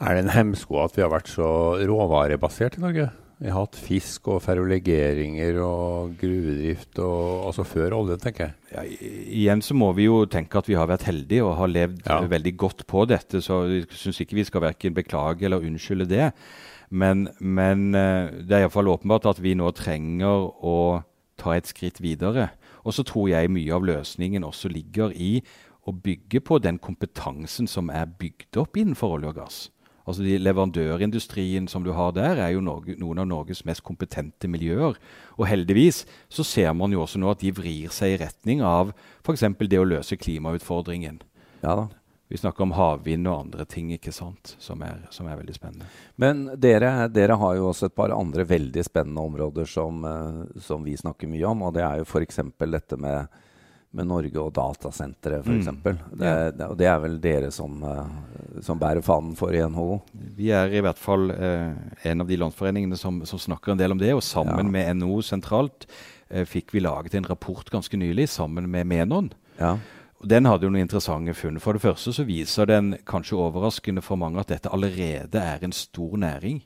Er 0.00 0.16
det 0.16 0.24
en 0.24 0.32
hemsko 0.32 0.78
at 0.80 0.94
vi 0.96 1.04
har 1.04 1.12
vært 1.12 1.28
så 1.28 1.50
råvarebasert 1.84 2.78
i 2.78 2.84
Norge? 2.86 3.10
Vi 3.40 3.48
har 3.48 3.62
hatt 3.62 3.76
fisk 3.80 4.28
og 4.28 4.42
ferrolegeringer 4.44 5.56
og 5.64 6.10
gruvedrift 6.20 6.98
og 7.00 7.46
altså 7.48 7.64
før 7.64 7.94
oljen, 7.96 8.20
tenker 8.20 8.50
jeg. 8.50 8.56
Ja, 8.74 8.82
igjen 9.40 9.62
så 9.64 9.76
må 9.80 9.88
vi 9.96 10.10
jo 10.10 10.26
tenke 10.28 10.60
at 10.60 10.68
vi 10.68 10.76
har 10.76 10.90
vært 10.90 11.06
heldige 11.08 11.46
og 11.46 11.56
har 11.56 11.72
levd 11.72 12.02
ja. 12.04 12.18
veldig 12.28 12.52
godt 12.60 12.84
på 12.90 13.06
dette. 13.08 13.40
Så 13.40 13.62
jeg 13.70 13.86
syns 13.96 14.20
ikke 14.20 14.36
vi 14.36 14.44
skal 14.44 14.66
verken 14.66 14.96
beklage 14.96 15.48
eller 15.48 15.64
unnskylde 15.64 16.10
det. 16.10 16.28
Men, 16.90 17.30
men 17.40 17.94
eh, 17.96 18.28
det 18.44 18.58
er 18.58 18.66
iallfall 18.66 18.92
åpenbart 18.92 19.30
at 19.32 19.40
vi 19.40 19.56
nå 19.56 19.72
trenger 19.78 20.50
å 20.60 20.76
ta 21.40 21.56
et 21.56 21.70
skritt 21.70 22.02
videre. 22.04 22.50
Og 22.84 22.92
så 22.92 23.06
tror 23.08 23.30
jeg 23.32 23.54
mye 23.56 23.72
av 23.72 23.88
løsningen 23.88 24.44
også 24.44 24.68
ligger 24.68 25.16
i 25.16 25.38
å 25.88 25.96
bygge 25.96 26.44
på 26.44 26.60
den 26.60 26.76
kompetansen 26.76 27.70
som 27.70 27.88
er 27.88 28.10
bygd 28.20 28.60
opp 28.60 28.76
innenfor 28.76 29.16
olje 29.16 29.32
og 29.32 29.40
gass. 29.40 29.60
Altså 30.10 30.24
de 30.26 30.38
Leverandørindustrien 30.42 31.68
som 31.70 31.84
du 31.86 31.92
har 31.94 32.12
der, 32.16 32.40
er 32.42 32.54
jo 32.56 32.64
Norge, 32.64 32.96
noen 32.98 33.22
av 33.22 33.28
Norges 33.30 33.62
mest 33.68 33.84
kompetente 33.86 34.50
miljøer. 34.50 34.98
Og 35.38 35.46
heldigvis 35.46 36.02
så 36.32 36.46
ser 36.46 36.74
man 36.74 36.92
jo 36.94 37.04
også 37.04 37.22
nå 37.22 37.30
at 37.30 37.44
de 37.44 37.54
vrir 37.54 37.94
seg 37.94 38.16
i 38.16 38.20
retning 38.24 38.64
av 38.66 38.92
f.eks. 39.22 39.46
det 39.62 39.80
å 39.80 39.88
løse 39.88 40.18
klimautfordringen. 40.18 41.22
Ja 41.62 41.78
da. 41.78 41.88
Vi 42.30 42.38
snakker 42.38 42.62
om 42.62 42.76
havvind 42.78 43.26
og 43.26 43.40
andre 43.40 43.64
ting 43.66 43.88
ikke 43.90 44.12
sant, 44.14 44.52
som 44.62 44.84
er, 44.86 45.00
som 45.10 45.26
er 45.26 45.34
veldig 45.40 45.54
spennende. 45.56 45.88
Men 46.14 46.44
dere, 46.62 47.08
dere, 47.10 47.34
har 47.34 47.56
jo 47.58 47.64
også 47.72 47.88
et 47.88 47.96
par 47.98 48.14
andre 48.14 48.44
veldig 48.46 48.84
spennende 48.86 49.24
områder 49.26 49.66
som, 49.66 50.04
uh, 50.06 50.44
som 50.62 50.86
vi 50.86 50.94
snakker 50.94 51.26
mye 51.26 51.48
om. 51.50 51.64
Og 51.66 51.74
det 51.74 51.82
er 51.82 51.98
jo 51.98 52.06
f.eks. 52.06 52.38
dette 52.70 52.98
med 53.02 53.40
med 53.96 54.06
Norge 54.06 54.38
og 54.38 54.52
datasenteret, 54.54 55.42
f.eks. 55.42 55.70
Mm. 55.72 55.80
Det, 56.14 56.34
det, 56.54 56.66
og 56.68 56.76
det 56.78 56.86
er 56.86 56.98
vel 57.02 57.16
dere 57.22 57.50
som, 57.54 57.80
uh, 57.82 58.60
som 58.62 58.78
bærer 58.78 59.02
fanen 59.02 59.34
for 59.38 59.54
i 59.54 59.62
NHO? 59.66 59.98
Vi 60.38 60.52
er 60.54 60.70
i 60.70 60.82
hvert 60.84 60.98
fall 61.00 61.32
eh, 61.34 61.72
en 62.06 62.22
av 62.22 62.30
de 62.30 62.38
landsforeningene 62.38 62.98
som, 62.98 63.18
som, 63.26 63.40
snakker 63.40 63.74
en 63.74 63.80
del 63.80 63.94
om 63.94 64.00
det. 64.00 64.12
Og 64.14 64.22
sammen 64.24 64.68
ja. 64.68 64.74
med 64.76 65.00
NHO 65.00 65.20
sentralt 65.26 65.88
eh, 66.28 66.46
fikk 66.46 66.74
vi 66.76 66.84
laget 66.84 67.18
en 67.18 67.26
rapport 67.26 67.66
ganske 67.72 67.98
nylig 67.98 68.28
sammen 68.30 68.70
med 68.70 68.86
Menon. 68.90 69.32
Ja. 69.58 69.76
Den 70.20 70.46
hadde 70.46 70.68
jo 70.68 70.72
noen 70.72 70.84
interessante 70.84 71.34
funn. 71.34 71.58
For 71.62 71.74
det 71.74 71.82
første 71.82 72.12
så 72.12 72.26
viser 72.28 72.68
den 72.68 72.92
kanskje 73.08 73.40
overraskende 73.40 74.04
for 74.04 74.20
mange 74.20 74.42
at 74.42 74.52
dette 74.52 74.70
allerede 74.70 75.40
er 75.40 75.64
en 75.64 75.74
stor 75.74 76.18
næring. 76.20 76.60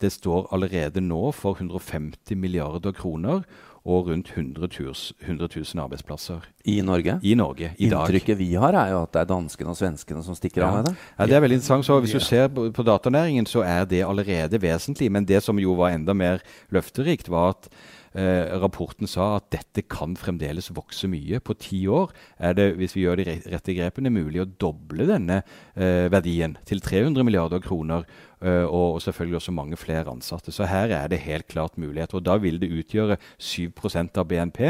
Det 0.00 0.12
står 0.12 0.50
allerede 0.52 1.00
nå 1.00 1.30
for 1.34 1.56
150 1.58 2.36
milliarder 2.38 2.92
kroner 2.94 3.42
og 3.86 4.08
rundt 4.10 4.32
100 4.34 4.68
000, 4.80 4.94
100 5.22 5.48
000, 5.56 5.82
arbeidsplasser. 5.84 6.46
I 6.64 6.80
Norge? 6.82 7.18
I 7.22 7.34
Norge, 7.38 7.70
i 7.78 7.88
dag. 7.88 8.00
Inntrykket 8.02 8.38
vi 8.38 8.48
har, 8.58 8.74
er 8.74 8.90
jo 8.96 9.02
at 9.04 9.12
det 9.14 9.20
er 9.22 9.28
danskene 9.30 9.70
og 9.70 9.78
svenskene 9.78 10.22
som 10.26 10.34
stikker 10.34 10.64
ja. 10.64 10.68
av 10.68 10.78
med 10.78 10.88
det. 10.88 10.94
Ja, 11.18 11.26
Det 11.26 11.36
er 11.38 11.44
veldig 11.44 11.58
interessant. 11.60 11.86
så 11.86 12.00
Hvis 12.02 12.16
du 12.16 12.20
ser 12.20 12.48
på, 12.48 12.66
på 12.74 12.86
datanæringen, 12.86 13.46
så 13.46 13.62
er 13.62 13.84
det 13.86 14.02
allerede 14.02 14.62
vesentlig. 14.62 15.12
Men 15.12 15.24
det 15.24 15.42
som 15.42 15.58
jo 15.62 15.76
var 15.78 15.94
enda 15.94 16.14
mer 16.14 16.42
løfterikt, 16.74 17.30
var 17.30 17.54
at 17.54 17.70
Eh, 18.16 18.58
rapporten 18.62 19.04
sa 19.10 19.34
at 19.36 19.50
dette 19.52 19.82
kan 19.92 20.14
fremdeles 20.16 20.70
vokse 20.72 21.08
mye. 21.12 21.36
På 21.44 21.52
ti 21.60 21.82
år 21.92 22.14
er 22.40 22.54
det, 22.56 22.70
hvis 22.78 22.94
vi 22.96 23.04
gjør 23.04 23.20
de 23.20 23.34
rette 23.52 23.74
grepene, 23.76 24.12
mulig 24.14 24.40
å 24.40 24.48
doble 24.48 25.04
denne 25.10 25.42
eh, 25.74 26.06
verdien 26.12 26.56
til 26.64 26.80
300 26.80 27.26
milliarder 27.26 27.60
kroner. 27.60 28.06
Eh, 28.40 28.64
og, 28.64 28.96
og, 28.96 29.02
selvfølgelig 29.04 29.40
også 29.40 29.54
mange 29.56 29.76
flere 29.80 30.12
ansatte. 30.12 30.54
Så 30.54 30.68
her 30.70 30.94
er 30.96 31.12
det 31.12 31.20
helt 31.26 31.48
klart 31.52 31.76
muligheter. 31.76 32.16
Og 32.16 32.24
da 32.24 32.38
vil 32.40 32.56
det 32.62 32.72
utgjøre 32.72 33.18
7% 33.36 34.22
av 34.22 34.28
BNP, 34.32 34.62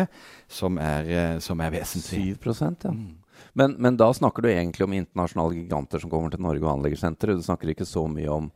som 0.51 0.83
er, 0.83 1.07
eh, 1.07 1.39
som 1.39 1.63
er 1.63 1.75
vesentlig. 1.79 2.35
7 2.35 2.59
ja. 2.67 2.91
Mm. 2.91 3.15
Men, 3.55 3.77
men, 3.79 3.97
da 3.97 4.11
snakker 4.13 4.43
du 4.43 4.51
egentlig 4.51 4.85
om 4.87 4.95
internasjonale 4.97 5.61
giganter 5.61 6.03
som 6.03 6.11
kommer 6.11 6.33
til 6.33 6.43
Norge 6.43 6.65
og 6.65 6.73
anlegger 6.75 7.05
sentre. 7.05 7.37
Du 7.37 7.47
snakker 7.47 7.71
ikke 7.73 7.87
så 7.89 8.09
mye 8.11 8.33
om 8.33 8.51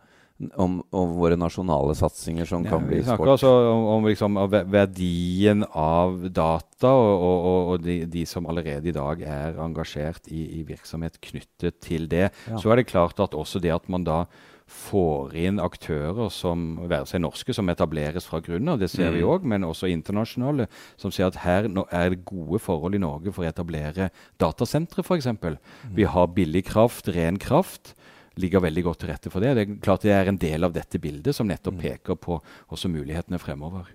om, 0.55 0.79
om, 0.91 1.15
våre 1.19 1.37
nasjonale 1.39 1.95
satsinger 1.99 2.49
som 2.49 2.65
ja, 2.65 2.73
kan 2.73 2.87
bli 2.87 3.01
sport. 3.01 3.05
Vi 3.05 3.09
snakker 3.11 3.33
altså 3.35 3.51
om, 3.73 3.87
om 3.95 4.07
liksom, 4.09 4.39
verdien 4.73 5.65
av 5.71 6.29
data, 6.29 6.93
og, 6.93 7.25
og, 7.25 7.73
og 7.75 7.83
de, 7.85 7.99
de, 8.11 8.25
som 8.29 8.49
allerede 8.51 8.89
i 8.91 8.97
dag 8.97 9.25
er 9.27 9.61
engasjert 9.61 10.31
i, 10.33 10.47
i 10.61 10.63
virksomhet 10.69 11.21
knyttet 11.25 11.81
til 11.85 12.09
det. 12.11 12.31
Ja. 12.49 12.61
Så 12.61 12.73
er 12.73 12.81
det 12.81 12.89
klart 12.93 13.21
at 13.21 13.37
også 13.37 13.61
det 13.63 13.75
at 13.75 13.91
man 13.93 14.07
da 14.09 14.25
får 14.71 15.35
inn 15.35 15.59
aktører 15.59 16.31
som 16.31 16.77
være 16.87 17.09
seg 17.11 17.25
norske, 17.25 17.55
som 17.57 17.69
etableres 17.73 18.29
fra 18.31 18.39
grunnen 18.45 18.71
av, 18.71 18.79
det 18.79 18.91
ser 18.93 19.11
mm. 19.11 19.17
vi 19.17 19.25
òg, 19.27 19.47
men 19.51 19.67
også 19.67 19.91
internasjonale, 19.91 20.69
som 21.01 21.11
sier 21.11 21.27
at 21.27 21.41
her 21.43 21.67
er 21.67 22.13
det 22.15 22.23
gode 22.29 22.63
forhold 22.63 22.95
i 22.95 23.03
Norge 23.03 23.35
for 23.35 23.43
å 23.43 23.51
etablere 23.51 24.13
datasentre, 24.41 25.03
f.eks. 25.03 25.27
Mm. 25.35 25.59
Vi 25.99 26.07
har 26.07 26.31
billig 26.37 26.69
kraft, 26.71 27.11
ren 27.11 27.41
kraft 27.43 27.97
ligger 28.41 28.63
veldig 28.63 28.85
godt 28.87 29.03
til 29.03 29.11
rette 29.11 29.33
for 29.33 29.43
det. 29.43 29.55
Det 29.57 29.65
er 29.65 29.81
klart 29.83 30.05
det 30.07 30.13
er 30.15 30.31
en 30.31 30.39
del 30.41 30.67
av 30.67 30.75
dette 30.75 31.01
bildet 31.03 31.37
som 31.37 31.49
nettopp 31.49 31.79
mm. 31.79 31.81
peker 31.83 32.21
på 32.21 32.39
også 32.71 32.91
mulighetene 32.93 33.41
fremover. 33.43 33.89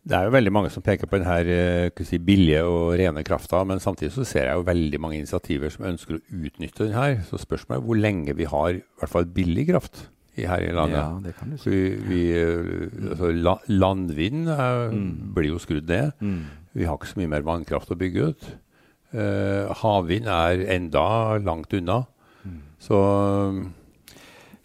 Det 0.00 0.16
er 0.16 0.28
jo 0.28 0.32
veldig 0.32 0.52
mange 0.54 0.70
som 0.72 0.84
peker 0.84 1.10
på 1.10 1.18
denne 1.20 1.34
eh, 1.52 2.04
si, 2.08 2.16
billige 2.24 2.62
og 2.64 2.94
rene 2.96 3.24
krafta, 3.26 3.60
men 3.68 3.82
samtidig 3.84 4.14
så 4.14 4.24
ser 4.24 4.48
jeg 4.48 4.56
jo 4.56 4.64
veldig 4.64 5.00
mange 5.02 5.18
initiativer 5.18 5.74
som 5.74 5.84
ønsker 5.90 6.16
å 6.16 6.22
utnytte 6.46 6.86
den 6.86 6.96
her. 6.96 7.18
Så 7.28 7.42
spørsmålet 7.42 7.82
er 7.82 7.84
hvor 7.88 8.00
lenge 8.00 8.36
vi 8.38 8.48
har 8.48 8.78
i 8.78 8.80
hvert 8.80 9.12
fall 9.12 9.28
billig 9.28 9.66
kraft 9.68 10.06
her 10.40 10.64
i 10.64 10.72
landet. 10.72 10.96
Ja, 10.96 11.18
det 11.20 11.34
kan 11.36 11.52
du 11.52 11.58
si. 11.60 11.70
Vi, 11.70 11.90
vi, 12.08 12.22
mm. 12.32 13.10
altså, 13.10 13.30
la, 13.44 13.54
landvind 13.68 14.48
er, 14.48 14.88
mm. 14.94 15.12
blir 15.36 15.52
jo 15.52 15.60
skrudd 15.60 15.90
ned. 15.90 16.14
Mm. 16.20 16.40
Vi 16.78 16.86
har 16.88 16.96
ikke 16.96 17.10
så 17.10 17.20
mye 17.20 17.32
mer 17.34 17.46
vannkraft 17.46 17.92
å 17.92 17.98
bygge 18.00 18.30
ut. 18.30 18.48
Uh, 19.10 19.68
havvind 19.82 20.30
er 20.30 20.64
enda 20.76 21.04
langt 21.42 21.74
unna. 21.76 22.04
Så 22.78 22.98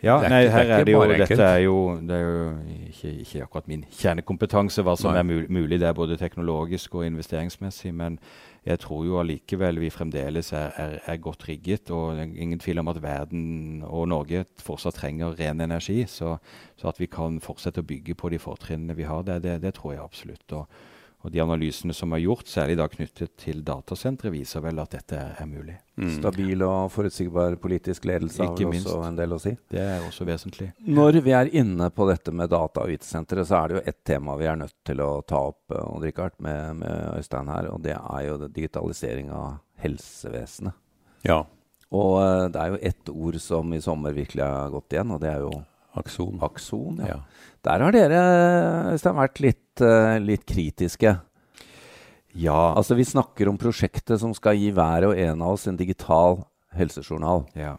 Ja, 0.04 0.20
nei, 0.30 0.44
er 0.46 0.52
her 0.54 0.72
er 0.72 0.84
det 0.86 0.94
jo, 0.94 1.02
dette 1.10 1.44
er 1.44 1.62
jo, 1.64 1.78
det 1.98 2.14
er 2.14 2.26
jo 2.26 2.50
ikke, 2.92 3.12
ikke 3.24 3.44
akkurat 3.44 3.68
min 3.68 3.86
kjernekompetanse, 3.90 4.84
hva 4.86 4.94
som 5.00 5.16
Nei. 5.16 5.22
er 5.24 5.26
mul 5.26 5.48
mulig. 5.50 5.80
Det 5.82 5.88
er 5.88 5.96
både 5.98 6.18
teknologisk 6.20 6.96
og 7.00 7.08
investeringsmessig. 7.08 7.94
Men 7.96 8.20
jeg 8.66 8.80
tror 8.84 9.06
jo 9.08 9.18
allikevel 9.20 9.80
vi 9.82 9.90
fremdeles 9.90 10.52
er, 10.54 10.76
er, 10.78 11.00
er 11.06 11.18
godt 11.18 11.48
rigget. 11.50 11.90
Og 11.90 12.22
ingen 12.22 12.60
tvil 12.60 12.84
om 12.84 12.92
at 12.94 13.02
verden 13.02 13.84
og 13.88 14.08
Norge 14.12 14.46
fortsatt 14.62 15.00
trenger 15.00 15.40
ren 15.40 15.62
energi. 15.62 16.04
Så, 16.06 16.38
så 16.78 16.92
at 16.92 17.00
vi 17.00 17.10
kan 17.10 17.42
fortsette 17.42 17.82
å 17.82 17.90
bygge 17.90 18.16
på 18.20 18.30
de 18.30 18.40
fortrinnene 18.40 19.00
vi 19.00 19.10
har, 19.10 19.26
det, 19.26 19.42
det, 19.44 19.62
det 19.64 19.74
tror 19.80 19.96
jeg 19.96 20.06
absolutt. 20.06 20.46
Og, 20.52 20.68
og 21.26 21.32
de 21.34 21.42
analysene 21.42 21.94
som 21.98 22.14
er 22.14 22.22
gjort, 22.22 22.46
særlig 22.46 22.76
da 22.78 22.86
knyttet 22.92 23.32
til 23.42 23.64
datasentre, 23.66 24.30
viser 24.30 24.62
vel 24.62 24.78
at 24.84 24.92
dette 24.94 25.18
er, 25.18 25.48
mulig. 25.50 25.74
Mm. 25.98 26.12
Stabil 26.20 26.62
og 26.66 26.92
forutsigbar 26.94 27.56
politisk 27.62 28.06
ledelse 28.06 28.44
har 28.44 28.52
Ikke 28.52 28.68
vel 28.68 28.76
minst. 28.76 28.92
også 28.92 29.08
en 29.08 29.18
del 29.18 29.34
å 29.34 29.40
si. 29.42 29.56
Det 29.72 29.82
er 29.82 30.06
også 30.06 30.28
vesentlig. 30.28 30.70
Når 30.86 31.20
vi 31.26 31.34
er 31.34 31.50
inne 31.58 31.90
på 31.90 32.06
dette 32.12 32.34
med 32.36 32.52
data 32.54 32.84
og 32.86 32.94
IT-senteret, 32.94 33.50
så 33.50 33.58
er 33.58 33.68
det 33.68 33.78
jo 33.80 33.84
ett 33.90 34.02
tema 34.06 34.38
vi 34.38 34.50
er 34.52 34.60
nødt 34.60 34.76
til 34.86 35.02
å 35.02 35.10
ta 35.26 35.42
opp 35.50 35.74
og 35.80 36.02
drikke 36.04 36.28
hardt 36.28 36.40
med, 36.46 36.82
med 36.84 37.18
Øystein 37.18 37.50
her, 37.50 37.72
og 37.74 37.82
det 37.88 37.98
er 37.98 38.26
jo 38.28 38.38
digitalisering 38.46 39.32
av 39.34 39.56
helsevesenet. 39.82 40.78
Ja. 41.26 41.42
Og 41.96 42.20
eh, 42.22 42.48
det 42.54 42.62
er 42.62 42.74
jo 42.76 42.84
ett 42.92 43.14
ord 43.14 43.40
som 43.42 43.74
i 43.74 43.82
sommer 43.82 44.14
virkelig 44.14 44.46
har 44.46 44.70
gått 44.74 44.94
igjen, 44.94 45.16
og 45.16 45.24
det 45.26 45.32
er 45.32 45.42
jo 45.48 45.56
Akson. 45.98 46.38
Akson. 46.46 47.00
Ja. 47.00 47.16
Ja. 47.16 47.20
Der 47.66 47.82
har 47.82 47.92
dere 47.96 48.20
Øystein, 48.94 49.16
vært 49.18 49.40
litt, 49.42 49.82
eh, 49.82 50.20
litt 50.22 50.46
kritiske. 50.46 51.16
Ja, 52.36 52.74
Altså, 52.76 52.96
vi 52.96 53.04
snakker 53.08 53.48
om 53.50 53.58
prosjektet 53.58 54.20
som 54.20 54.34
skal 54.36 54.58
gi 54.60 54.72
hver 54.76 55.08
og 55.10 55.18
en 55.18 55.42
av 55.42 55.54
oss 55.56 55.68
en 55.68 55.78
digital 55.80 56.42
helsejournal. 56.76 57.46
Ja. 57.56 57.78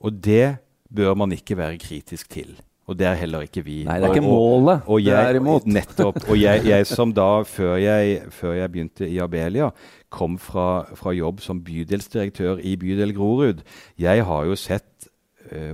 Og 0.00 0.20
det 0.22 0.58
bør 0.92 1.16
man 1.16 1.32
ikke 1.32 1.56
være 1.56 1.78
kritisk 1.80 2.28
til. 2.28 2.56
Og 2.88 2.96
det 2.96 3.04
er 3.06 3.18
heller 3.20 3.42
ikke 3.44 3.62
vi. 3.64 3.82
Nei, 3.84 3.98
det 4.00 4.08
er 4.08 4.14
ikke 4.14 4.24
Og- 4.24 4.32
og- 4.32 4.62
målet 4.62 4.82
og 4.88 4.98
det 4.98 5.06
jeg, 5.12 5.24
er 5.34 5.40
imot. 5.40 5.64
Nettopp. 5.76 6.22
Og 6.28 6.38
jeg, 6.40 6.64
jeg 6.64 6.86
som 6.86 7.12
da, 7.12 7.42
før 7.44 7.76
jeg, 7.76 8.22
før 8.32 8.54
jeg 8.56 8.72
begynte 8.72 9.08
i 9.08 9.18
Abelia, 9.20 9.70
kom 10.10 10.38
fra, 10.38 10.84
fra 10.94 11.10
jobb 11.12 11.40
som 11.40 11.60
bydelsdirektør 11.60 12.60
i 12.64 12.76
bydel 12.76 13.12
Grorud, 13.14 13.60
jeg 13.98 14.24
har 14.24 14.44
jo 14.48 14.54
sett 14.56 15.08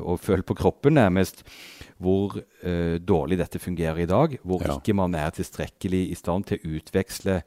og 0.00 0.21
føle 0.21 0.43
på 0.47 0.54
kroppen 0.59 0.95
nærmest 0.99 1.43
hvor 2.02 2.37
eh, 2.62 2.99
dårlig 2.99 3.38
dette 3.38 3.59
fungerer 3.62 4.02
i 4.02 4.07
dag. 4.11 4.38
Hvor 4.45 4.62
Ja. 4.66 4.76
ikke 4.78 4.95
man 4.95 5.14
er 5.14 5.31
tilstrekkelig 5.31 6.11
i 6.11 6.14
stand 6.19 6.45
til 6.50 6.59
å 6.59 6.75
utveksle 6.78 7.43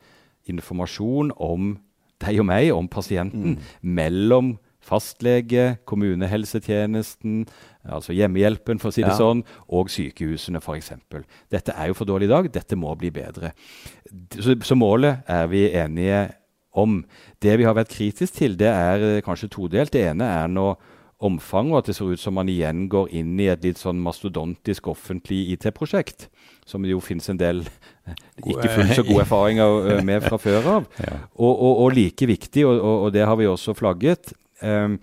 informasjon 0.48 1.32
om 1.38 1.76
deg 2.24 2.40
og 2.40 2.46
meg, 2.50 2.72
om 2.74 2.88
pasienten, 2.88 3.60
mellom 3.84 4.56
fastlege, 4.88 5.78
kommunehelsetjenesten, 5.86 7.46
altså 7.84 8.14
hjemmehjelpen 8.16 8.80
for 8.80 8.90
å 8.90 8.94
si 8.96 9.02
det 9.04 9.12
Ja. 9.12 9.18
sånn, 9.18 9.44
og 9.70 9.90
sykehusene 9.90 10.62
f.eks. 10.62 10.92
Dette 11.52 11.74
er 11.76 11.88
jo 11.88 11.94
for 11.94 12.06
dårlig 12.06 12.26
i 12.30 12.34
dag, 12.34 12.52
dette 12.52 12.76
må 12.76 12.96
bli 12.98 13.10
bedre. 13.12 13.52
Så, 14.32 14.56
så 14.64 14.76
målet 14.76 15.24
er 15.28 15.48
vi 15.48 15.70
enige 15.72 16.34
om. 16.74 17.04
Det 17.42 17.58
vi 17.58 17.64
har 17.66 17.74
vært 17.76 17.90
kritisk 17.90 18.34
til, 18.34 18.56
det 18.56 18.68
er 18.72 19.18
eh, 19.18 19.22
kanskje 19.22 19.50
todelt. 19.50 19.92
Det 19.92 20.06
ene 20.08 20.24
er 20.24 20.48
nå 20.48 20.76
omfanget, 21.18 21.74
og 21.74 21.80
at 21.80 21.88
det 21.90 21.96
ser 21.98 22.12
ut 22.14 22.22
som 22.22 22.36
man 22.38 22.50
igjen 22.52 22.86
går 22.92 23.10
inn 23.18 23.40
i 23.42 23.48
et 23.50 23.64
litt 23.66 23.80
sånn 23.82 23.98
mastodontisk 24.04 24.90
offentlig 24.92 25.40
IT-prosjekt, 25.56 26.28
som 26.68 26.84
det 26.86 26.94
jo 26.94 27.02
finnes 27.02 27.26
en 27.34 27.40
del 27.40 27.64
eh, 27.66 28.20
ikke 28.44 28.70
fullt 28.70 28.94
så 29.00 29.06
gode 29.08 29.24
erfaringer 29.26 29.90
eh, 29.96 30.04
med 30.10 30.28
fra 30.28 30.38
før 30.42 30.70
av. 30.76 30.86
Ja. 31.02 31.18
Og, 31.34 31.50
og, 31.50 31.74
og 31.86 31.98
like 31.98 32.30
viktig, 32.30 32.68
og, 32.70 32.78
og, 32.92 33.10
det 33.16 33.26
har 33.26 33.40
vi 33.40 33.50
også 33.50 33.74
flagget 33.78 34.34
um, 34.62 35.00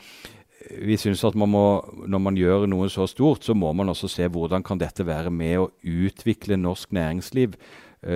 Vi 0.86 0.96
syns 1.00 1.24
at 1.26 1.34
man 1.36 1.50
må, 1.50 1.66
når 2.06 2.22
man 2.22 2.38
gjør 2.38 2.68
noe 2.70 2.86
så 2.92 3.08
stort, 3.10 3.42
så 3.44 3.56
må 3.58 3.72
man 3.76 3.90
også 3.90 4.08
se 4.08 4.30
hvordan 4.30 4.62
kan 4.64 4.78
dette 4.80 5.06
være 5.06 5.34
med 5.34 5.58
å 5.60 5.70
utvikle 5.82 6.56
norsk 6.56 6.94
næringsliv. 6.94 7.58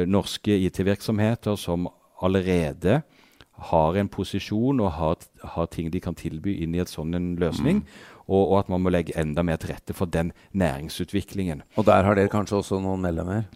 norske 0.08 0.52
IT-virksomheter 0.68 1.56
som 1.56 1.86
allerede 2.20 3.02
har 3.58 3.96
en 3.98 4.08
posisjon 4.08 4.80
og 4.80 4.92
har, 4.94 5.24
har 5.54 5.70
ting 5.72 5.90
de 5.90 6.00
kan 6.00 6.16
tilby 6.18 6.58
inn 6.62 6.76
i 6.76 6.82
et 6.82 6.90
sånn 6.90 7.14
en 7.18 7.32
løsning. 7.40 7.82
Og, 8.28 8.42
og 8.42 8.58
at 8.60 8.68
man 8.72 8.84
må 8.84 8.92
legge 8.92 9.16
enda 9.18 9.42
mer 9.42 9.56
til 9.60 9.72
rette 9.72 9.96
for 9.96 10.10
den 10.10 10.34
næringsutviklingen. 10.52 11.64
Og 11.80 11.88
der 11.88 12.04
har 12.04 12.18
dere 12.18 12.30
kanskje 12.32 12.60
også 12.60 12.80
noen 12.84 13.02
medlemmer? 13.02 13.46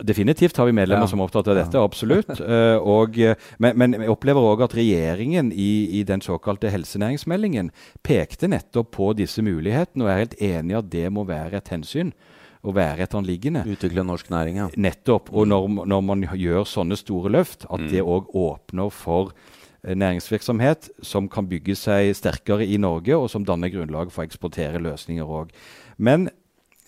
Definitivt 0.00 0.56
har 0.56 0.68
vi 0.68 0.72
medlemmer 0.72 1.04
Ja. 1.04 1.10
som 1.12 1.20
er 1.20 1.28
opptatt 1.28 1.48
av 1.48 1.56
dette, 1.56 1.76
absolutt. 1.80 2.30
Uh, 2.40 2.78
og, 2.96 3.18
eh, 3.18 3.36
men, 3.58 3.76
men 3.76 3.92
jeg 3.98 4.12
opplever 4.12 4.40
òg 4.40 4.64
at 4.64 4.76
regjeringen 4.76 5.52
i, 5.52 6.00
i 6.00 6.04
den 6.08 6.22
såkalte 6.24 6.70
helsenæringsmeldingen 6.72 7.70
pekte 8.06 8.48
nettopp 8.48 8.92
på 8.96 9.12
disse 9.18 9.44
mulighetene, 9.44 10.04
og 10.04 10.08
jeg 10.08 10.14
er 10.14 10.24
helt 10.24 10.40
enig 10.40 10.74
i 10.74 10.78
at 10.80 10.92
det 10.92 11.06
må 11.12 11.26
være 11.28 11.60
et 11.60 11.72
hensyn. 11.74 12.14
Å 12.60 12.74
være 12.76 13.06
et 13.06 13.14
anliggende. 13.16 13.62
Utvikle 13.72 14.04
norsk 14.04 14.28
næring, 14.32 14.58
ja. 14.60 14.66
Nettopp. 14.76 15.30
Og 15.32 15.48
når, 15.48 15.68
når 15.88 16.04
man 16.04 16.26
gjør 16.36 16.66
sånne 16.68 16.98
store 17.00 17.32
løft, 17.32 17.64
at 17.72 17.86
det 17.88 18.04
òg 18.04 18.28
åpner 18.36 18.92
for 18.92 19.32
eh, 19.32 19.96
næringsvirksomhet 19.96 20.90
som 21.06 21.30
kan 21.32 21.48
bygge 21.48 21.78
seg 21.80 22.12
sterkere 22.18 22.66
i 22.68 22.76
Norge, 22.80 23.16
og 23.16 23.30
som 23.32 23.46
danner 23.48 23.72
grunnlag 23.72 24.12
for 24.12 24.24
å 24.24 24.28
eksportere 24.28 24.82
løsninger 24.84 25.24
òg. 25.24 25.54
Men 25.96 26.28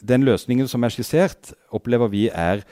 den 0.03 0.27
løsningen 0.29 0.69
som 0.69 0.85
er 0.85 0.93
skissert, 0.93 1.55
opplever 1.73 2.11
vi 2.13 2.27
er 2.29 2.67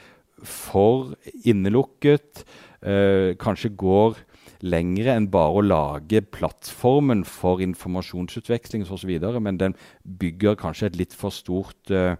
for 0.45 1.15
innelukket. 1.45 2.45
eh, 2.81 3.37
kanskje 3.37 3.75
går 3.77 4.17
lengre 4.63 5.15
enn 5.17 5.29
bare 5.33 5.57
å 5.59 5.65
lage 5.65 6.21
plattformen 6.33 7.23
for 7.27 7.61
informasjonsutveksling 7.63 8.85
osv., 8.85 9.11
men 9.41 9.57
den 9.61 9.75
bygger 10.05 10.55
kanskje 10.59 10.91
et 10.91 10.99
litt 10.99 11.13
for 11.17 11.33
stort 11.33 11.91
eh, 11.91 12.15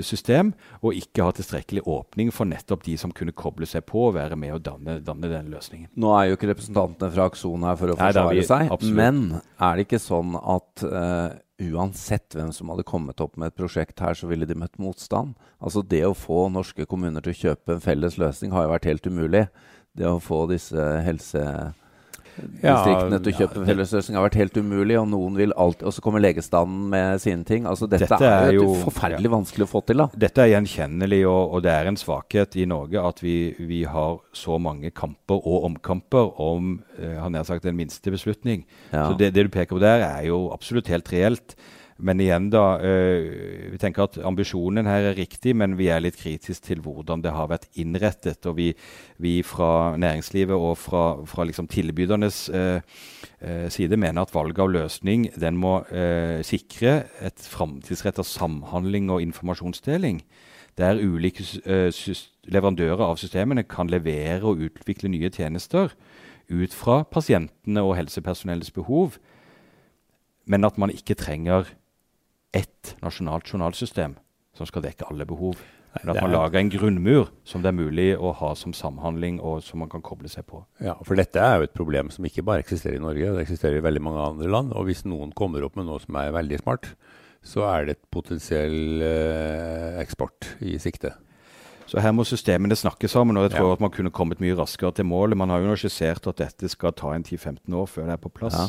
system, 0.00 0.54
og 0.80 0.96
ikke 0.96 1.26
har 1.26 1.36
tilstrekkelig 1.36 1.82
åpning 1.90 2.30
for 2.32 2.48
nettopp 2.48 2.84
de 2.86 2.96
som 3.00 3.12
kunne 3.12 3.34
koble 3.36 3.66
seg 3.68 3.84
på 3.90 4.06
og 4.08 4.14
være 4.16 4.36
med 4.40 4.54
og 4.56 4.62
danne, 4.64 4.98
danne 5.04 5.28
den 5.30 5.50
løsningen. 5.52 5.90
Nå 6.00 6.12
er 6.16 6.30
jo 6.30 6.38
ikke 6.38 6.48
representantene 6.54 7.12
fra 7.12 7.26
Akson 7.28 7.66
her 7.68 7.76
for 7.80 7.92
å 7.92 7.98
Nei, 7.98 8.08
forsvare 8.12 8.38
vi- 8.38 8.46
seg, 8.48 8.70
absolutt. 8.72 8.96
men 8.96 9.42
er 9.60 9.76
det 9.76 9.84
ikke 9.86 10.00
sånn 10.00 10.38
at 10.40 10.86
uh, 10.88 11.36
uansett 11.60 12.34
hvem 12.34 12.50
som 12.56 12.72
hadde 12.72 12.82
kommet 12.88 13.20
opp 13.22 13.36
med 13.38 13.52
et 13.52 13.58
prosjekt 13.60 14.00
her, 14.02 14.16
så 14.18 14.26
ville 14.30 14.48
de 14.48 14.56
møtt 14.58 14.80
motstand? 14.82 15.36
Altså 15.62 15.84
det 15.86 16.02
å 16.08 16.16
få 16.16 16.48
norske 16.50 16.88
kommuner 16.90 17.22
til 17.22 17.36
å 17.36 17.40
kjøpe 17.44 17.76
en 17.76 17.84
felles 17.84 18.16
løsning 18.18 18.56
har 18.56 18.64
jo 18.66 18.72
vært 18.74 18.88
helt 18.90 19.06
umulig. 19.06 19.44
Det 19.94 20.08
å 20.10 20.16
få 20.18 20.40
disse 20.50 20.74
helsedistriktene 21.06 23.20
til 23.22 23.30
å 23.30 23.38
kjøpe 23.38 23.60
ja, 23.60 23.66
fellesløsning 23.68 24.16
har 24.18 24.24
vært 24.24 24.38
helt 24.40 24.56
umulig, 24.58 24.96
og 24.98 25.06
noen 25.12 25.36
vil 25.38 25.54
alltid 25.54 25.86
Og 25.86 25.94
så 25.94 26.02
kommer 26.02 26.24
legestanden 26.24 26.88
med 26.90 27.22
sine 27.22 27.46
ting. 27.46 27.62
Altså 27.70 27.86
dette, 27.86 28.10
Dette 28.10 28.26
er 28.26 28.48
er 28.48 28.58
jo 28.58 28.74
forferdelig 28.80 29.30
ja. 29.30 29.34
vanskelig 29.36 29.64
å 29.68 29.70
få 29.70 29.84
til, 29.86 30.02
da. 30.02 30.08
Dette 30.26 30.42
er 30.42 30.50
gjenkjennelig, 30.56 31.22
og, 31.30 31.42
og 31.54 31.58
det 31.68 31.74
er 31.76 31.84
en 31.92 32.00
svakhet 32.00 32.50
i 32.58 32.66
Norge 32.70 32.98
at 33.06 33.18
vi, 33.22 33.36
vi 33.60 33.84
har 33.86 34.18
så 34.34 34.58
mange 34.58 34.90
kamper 34.90 35.38
og 35.38 35.68
omkamper 35.70 36.26
om 36.42 36.82
eh, 36.98 37.14
han 37.20 37.32
nær 37.38 37.46
sagt 37.46 37.62
den 37.68 37.78
minste 37.78 38.10
beslutning. 38.14 38.66
Ja. 38.90 39.06
Så 39.06 39.14
det, 39.20 39.30
det 39.38 39.46
du 39.46 39.50
peker 39.54 39.74
på 39.76 39.84
der, 39.84 40.02
er 40.08 40.22
jo 40.26 40.50
absolutt 40.56 40.90
helt 40.90 41.06
reelt. 41.14 41.54
Men 41.96 42.18
igjen, 42.18 42.48
da. 42.50 42.78
Øh, 42.82 43.70
vi 43.72 43.78
tenker 43.78 44.08
at 44.08 44.16
ambisjonen 44.26 44.86
her 44.86 45.12
er 45.12 45.18
riktig, 45.18 45.54
men 45.54 45.76
vi 45.78 45.86
er 45.94 46.02
litt 46.02 46.16
kritiske 46.18 46.66
til 46.66 46.80
hvordan 46.82 47.22
det 47.22 47.30
har 47.30 47.46
vært 47.52 47.68
innrettet. 47.78 48.46
Og 48.50 48.56
vi, 48.58 48.72
vi 49.22 49.42
fra 49.46 49.94
næringslivet 49.96 50.56
og 50.56 50.78
fra, 50.78 51.04
fra 51.26 51.46
liksom 51.46 51.68
tilbydernes 51.70 52.48
eh, 52.50 52.80
side 53.70 53.96
mener 53.96 54.22
at 54.24 54.34
valget 54.34 54.64
av 54.64 54.72
løsning 54.74 55.28
den 55.38 55.56
må 55.56 55.84
øh, 55.92 56.42
sikre 56.42 57.04
et 57.22 57.38
framtidsretta 57.38 58.26
samhandling 58.26 59.12
og 59.14 59.22
informasjonsdeling. 59.22 60.24
Der 60.74 60.98
ulike 60.98 61.44
leverandører 62.50 63.04
av 63.06 63.20
systemene 63.22 63.62
kan 63.62 63.86
levere 63.86 64.42
og 64.42 64.66
utvikle 64.66 65.12
nye 65.12 65.30
tjenester 65.30 65.94
ut 66.50 66.74
fra 66.74 67.04
pasientene 67.06 67.84
og 67.86 67.94
helsepersonellets 68.00 68.74
behov 68.74 69.14
men 70.46 70.64
at 70.64 70.78
man 70.78 70.92
ikke 70.92 71.16
trenger 71.18 71.70
ett 72.54 72.94
nasjonalt 73.02 73.48
journalsystem 73.50 74.16
som 74.54 74.66
skal 74.70 74.82
dekke 74.86 75.08
alle 75.10 75.26
behov. 75.26 75.56
Men 76.02 76.10
at 76.16 76.22
man 76.22 76.30
er- 76.32 76.36
lager 76.36 76.58
en 76.58 76.70
grunnmur 76.70 77.28
som 77.46 77.62
det 77.62 77.68
er 77.70 77.76
mulig 77.78 78.16
å 78.18 78.32
ha 78.34 78.54
som 78.58 78.72
samhandling, 78.74 79.36
og 79.40 79.62
som 79.62 79.78
man 79.78 79.88
kan 79.88 80.02
koble 80.02 80.26
seg 80.28 80.46
på. 80.46 80.64
Ja, 80.82 80.94
for 81.06 81.14
dette 81.14 81.38
er 81.38 81.58
jo 81.58 81.62
et 81.68 81.74
problem 81.74 82.10
som 82.10 82.24
ikke 82.26 82.42
bare 82.44 82.62
eksisterer 82.64 82.96
i 82.96 83.02
Norge, 83.04 83.30
det 83.36 83.44
eksisterer 83.46 83.78
i 83.78 83.84
veldig 83.84 84.02
mange 84.02 84.18
andre 84.24 84.50
land. 84.50 84.72
Og 84.74 84.86
hvis 84.86 85.04
noen 85.06 85.32
kommer 85.32 85.62
opp 85.64 85.76
med 85.76 85.86
noe 85.86 86.00
som 86.02 86.16
er 86.16 86.32
veldig 86.34 86.58
smart, 86.64 86.94
så 87.44 87.62
er 87.68 87.84
det 87.86 87.96
et 87.98 88.10
potensiell 88.10 89.02
eh, 89.02 90.00
eksport 90.02 90.56
i 90.62 90.78
sikte. 90.78 91.12
Så 91.86 92.00
her 92.00 92.12
må 92.16 92.24
systemene 92.24 92.74
snakke 92.74 93.06
sammen, 93.08 93.36
og 93.36 93.44
jeg 93.50 93.58
tror 93.60 93.68
Ja. 93.68 93.72
at 93.74 93.80
man 93.80 93.90
kunne 93.90 94.10
kommet 94.10 94.40
mye 94.40 94.56
raskere 94.56 94.92
til 94.94 95.04
målet. 95.04 95.36
Man 95.36 95.50
har 95.50 95.60
jo 95.60 95.66
nå 95.68 95.76
skissert 95.76 96.26
at 96.26 96.36
dette 96.36 96.68
skal 96.70 96.92
ta 96.92 97.12
en 97.12 97.22
10-15 97.22 97.70
år 97.74 97.86
før 97.86 98.06
det 98.06 98.12
er 98.14 98.22
på 98.28 98.32
plass. 98.32 98.54
Ja. 98.54 98.66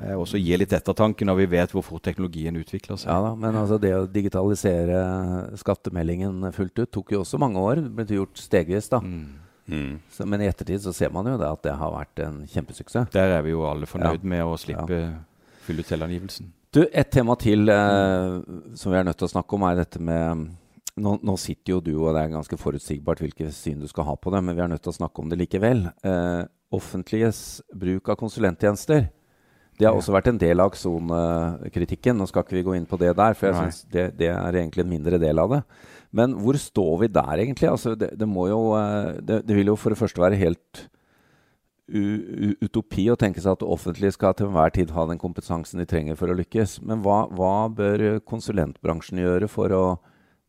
Eh, 0.00 0.14
Og 0.16 0.24
så 0.26 0.40
gir 0.40 0.58
litt 0.58 0.72
ettertanke 0.72 1.26
når 1.28 1.36
vi 1.42 1.46
vet 1.58 1.72
hvor 1.74 1.84
fort 1.84 2.02
teknologien 2.06 2.56
utvikler 2.56 2.96
seg. 2.96 3.10
Ja 3.12 3.20
da, 3.26 3.34
men 3.36 3.54
altså 3.60 3.78
det 3.80 3.92
å 3.96 4.06
digitalisere 4.08 5.02
skattemeldingen 5.60 6.46
fullt 6.56 6.78
ut 6.80 6.90
tok 6.94 7.12
jo 7.12 7.20
også 7.24 7.40
mange 7.42 7.60
år. 7.60 7.82
Det 7.84 7.92
ble 7.98 8.16
gjort 8.22 8.40
stegvis, 8.40 8.88
da. 8.92 9.00
Mm. 9.04 9.38
Mm. 9.72 9.92
Så, 10.10 10.24
men 10.26 10.42
i 10.42 10.48
ettertid 10.50 10.80
så 10.82 10.92
ser 10.96 11.12
man 11.14 11.28
jo 11.28 11.36
det 11.38 11.46
at 11.48 11.62
det 11.62 11.74
har 11.78 11.92
vært 11.94 12.24
en 12.24 12.40
kjempesuksess. 12.50 13.12
Der 13.14 13.36
er 13.38 13.44
vi 13.46 13.52
jo 13.54 13.62
alle 13.68 13.86
fornøyd 13.86 14.24
Ja. 14.24 14.28
med 14.34 14.42
å 14.44 14.56
slippe 14.58 14.98
fylle 15.66 15.84
ut 15.84 15.86
selvangivelsen. 15.92 16.48
Du, 16.72 16.80
Et 16.90 17.10
tema 17.12 17.36
til 17.36 17.68
eh, 17.68 18.40
som 18.74 18.90
vi 18.92 18.98
er 18.98 19.04
nødt 19.04 19.18
til 19.20 19.28
å 19.28 19.34
snakke 19.36 19.54
om, 19.54 19.62
er 19.68 19.76
dette 19.84 20.00
med 20.00 20.48
nå, 20.96 21.18
nå, 21.22 21.36
sitter 21.38 21.76
jo 21.76 21.80
du, 21.80 21.92
og 22.02 22.14
det 22.16 22.24
er 22.24 22.32
ganske 22.34 22.56
forutsigbart 22.58 23.20
hvilket 23.22 23.52
syn 23.54 23.80
du 23.80 23.86
skal 23.88 24.04
ha 24.08 24.16
på 24.16 24.32
det, 24.32 24.42
men 24.44 24.56
vi 24.56 24.62
er 24.64 24.68
nødt 24.72 24.82
til 24.82 24.92
å 24.92 24.96
snakke 24.98 25.20
om 25.22 25.28
det 25.30 25.38
likevel. 25.40 25.86
Eh, 26.02 26.42
offentliges 26.72 27.60
bruk 27.76 28.08
av 28.08 28.16
konsulenttjenester. 28.20 29.06
Det 29.78 29.88
har 29.88 29.96
også 29.96 30.12
vært 30.14 30.28
en 30.30 30.38
del 30.40 30.60
av 30.60 30.70
Akson-kritikken. 30.70 32.18
Nå 32.18 32.28
skal 32.30 32.44
ikke 32.44 32.58
vi 32.58 32.64
gå 32.66 32.76
inn 32.76 32.86
på 32.88 32.98
det 33.00 33.14
der, 33.18 33.36
for 33.38 33.48
jeg 33.48 33.58
synes 33.58 33.82
det, 33.92 34.06
det, 34.20 34.28
er 34.30 34.58
egentlig 34.60 34.84
en 34.84 34.92
mindre 34.92 35.20
del 35.22 35.40
av 35.42 35.56
det. 35.56 35.62
Men 36.12 36.36
hvor 36.44 36.58
står 36.60 36.94
vi 37.00 37.12
der, 37.12 37.40
egentlig? 37.40 37.70
Altså, 37.72 37.94
det, 37.98 38.12
det, 38.20 38.28
må 38.28 38.46
jo, 38.50 38.60
eh, 38.76 39.16
det, 39.24 39.40
det 39.48 39.56
vil 39.56 39.72
jo 39.72 39.78
for 39.80 39.94
det 39.94 40.00
første 40.02 40.22
være 40.22 40.40
helt 40.40 40.84
utopi 41.92 43.08
å 43.12 43.18
tenke 43.20 43.42
seg 43.42 43.56
at 43.56 43.60
det 43.60 43.68
offentlige 43.68 44.14
skal 44.14 44.36
til 44.36 44.48
enhver 44.48 44.70
tid 44.72 44.92
ha 44.94 45.04
den 45.08 45.20
kompetansen 45.20 45.82
de 45.82 45.88
trenger 45.88 46.16
for 46.16 46.30
å 46.30 46.36
lykkes. 46.38 46.78
Men 46.86 47.02
hva, 47.04 47.24
hva 47.32 47.68
bør 47.72 48.22
konsulentbransjen 48.28 49.20
gjøre 49.20 49.50
for 49.50 49.74
å 49.76 49.84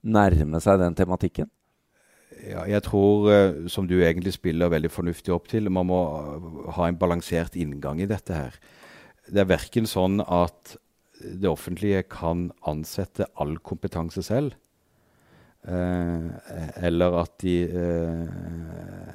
nærme 0.03 0.61
seg 0.63 0.79
den 0.83 0.95
tematikken? 0.99 1.49
Ja, 2.43 2.65
jeg 2.67 2.83
tror, 2.83 3.29
uh, 3.31 3.67
som 3.71 3.87
du 3.87 3.95
egentlig 4.01 4.33
spiller 4.35 4.71
veldig 4.71 4.91
fornuftig 4.91 5.33
opp 5.35 5.47
til, 5.51 5.69
man 5.71 5.87
må 5.87 5.99
ha 6.75 6.87
en 6.89 6.97
balansert 6.99 7.55
inngang 7.59 8.01
i 8.03 8.09
dette 8.09 8.35
her. 8.35 8.57
Det 9.29 9.43
er 9.43 9.49
verken 9.49 9.87
sånn 9.87 10.19
at 10.23 10.75
det 11.23 11.47
offentlige 11.47 12.03
kan 12.11 12.49
ansette 12.67 13.29
all 13.39 13.55
kompetanse 13.63 14.23
selv. 14.25 14.57
eh, 16.51 16.71
eller, 16.83 17.19
at 17.21 17.37
de, 17.39 17.53
eh, 17.63 18.33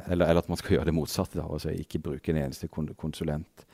eller, 0.09 0.25
eller, 0.25 0.39
at 0.41 0.49
man 0.49 0.57
skal 0.57 0.73
gjøre 0.79 0.89
det 0.89 0.97
motsatte. 0.97 1.37
Da, 1.41 1.45
altså 1.45 1.75
ikke 1.75 2.01
bruke 2.07 2.33
en 2.33 2.41
eneste 2.47 2.71
konsulent. 2.73 3.67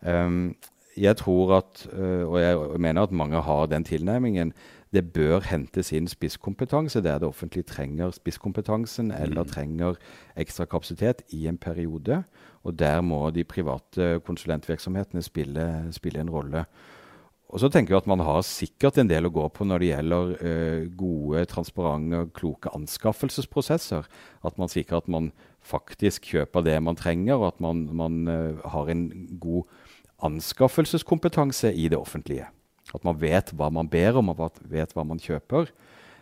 Um, 0.00 0.52
jeg 0.96 1.16
tror 1.20 1.54
at, 1.60 1.84
og 1.92 2.36
jeg 2.40 2.80
mener 2.82 3.06
at 3.06 3.12
mange 3.14 3.40
har 3.40 3.66
den 3.70 3.84
tilnærmingen, 3.86 4.52
det 4.90 5.04
bør 5.14 5.44
hentes 5.46 5.92
inn 5.94 6.08
spisskompetanse 6.10 7.02
der 7.04 7.20
det 7.22 7.28
offentlige 7.28 7.68
trenger 7.70 8.10
spisskompetansen 8.14 9.12
eller 9.14 9.44
mm. 9.44 9.50
trenger 9.52 9.98
ekstra 10.36 10.66
kapasitet 10.66 11.22
i 11.30 11.46
en 11.46 11.58
periode. 11.58 12.24
Og 12.66 12.78
der 12.78 13.00
må 13.00 13.30
de 13.30 13.44
private 13.44 14.18
konsulentvirksomhetene 14.26 15.22
spille, 15.22 15.68
spille 15.94 16.20
en 16.20 16.30
rolle. 16.30 16.64
Og 17.50 17.62
så 17.62 17.68
tenker 17.68 17.94
jeg 17.94 18.02
at 18.02 18.06
Man 18.06 18.22
har 18.22 18.42
sikkert 18.46 18.98
en 18.98 19.08
del 19.10 19.26
å 19.26 19.32
gå 19.34 19.46
på 19.54 19.66
når 19.66 19.82
det 19.82 19.88
gjelder 19.90 20.34
uh, 20.42 20.90
gode, 20.98 21.44
transparente, 21.50 22.28
kloke 22.34 22.70
anskaffelsesprosesser. 22.74 24.06
At 24.46 24.58
man 24.58 24.70
sikrer 24.70 25.02
at 25.02 25.08
man 25.10 25.32
faktisk 25.62 26.30
kjøper 26.30 26.66
det 26.66 26.78
man 26.82 26.98
trenger, 26.98 27.38
og 27.38 27.54
at 27.54 27.60
man, 27.60 27.88
man 27.94 28.22
uh, 28.30 28.62
har 28.70 28.90
en 28.90 29.08
god 29.42 29.66
anskaffelseskompetanse 30.22 31.74
i 31.74 31.88
det 31.88 31.98
offentlige. 31.98 32.46
At 32.94 33.06
man 33.06 33.18
vet 33.20 33.52
hva 33.56 33.70
man 33.72 33.90
ber 33.90 34.18
om, 34.20 34.32
og 34.32 34.60
vet 34.70 34.94
hva 34.96 35.04
man 35.06 35.22
kjøper. 35.22 35.70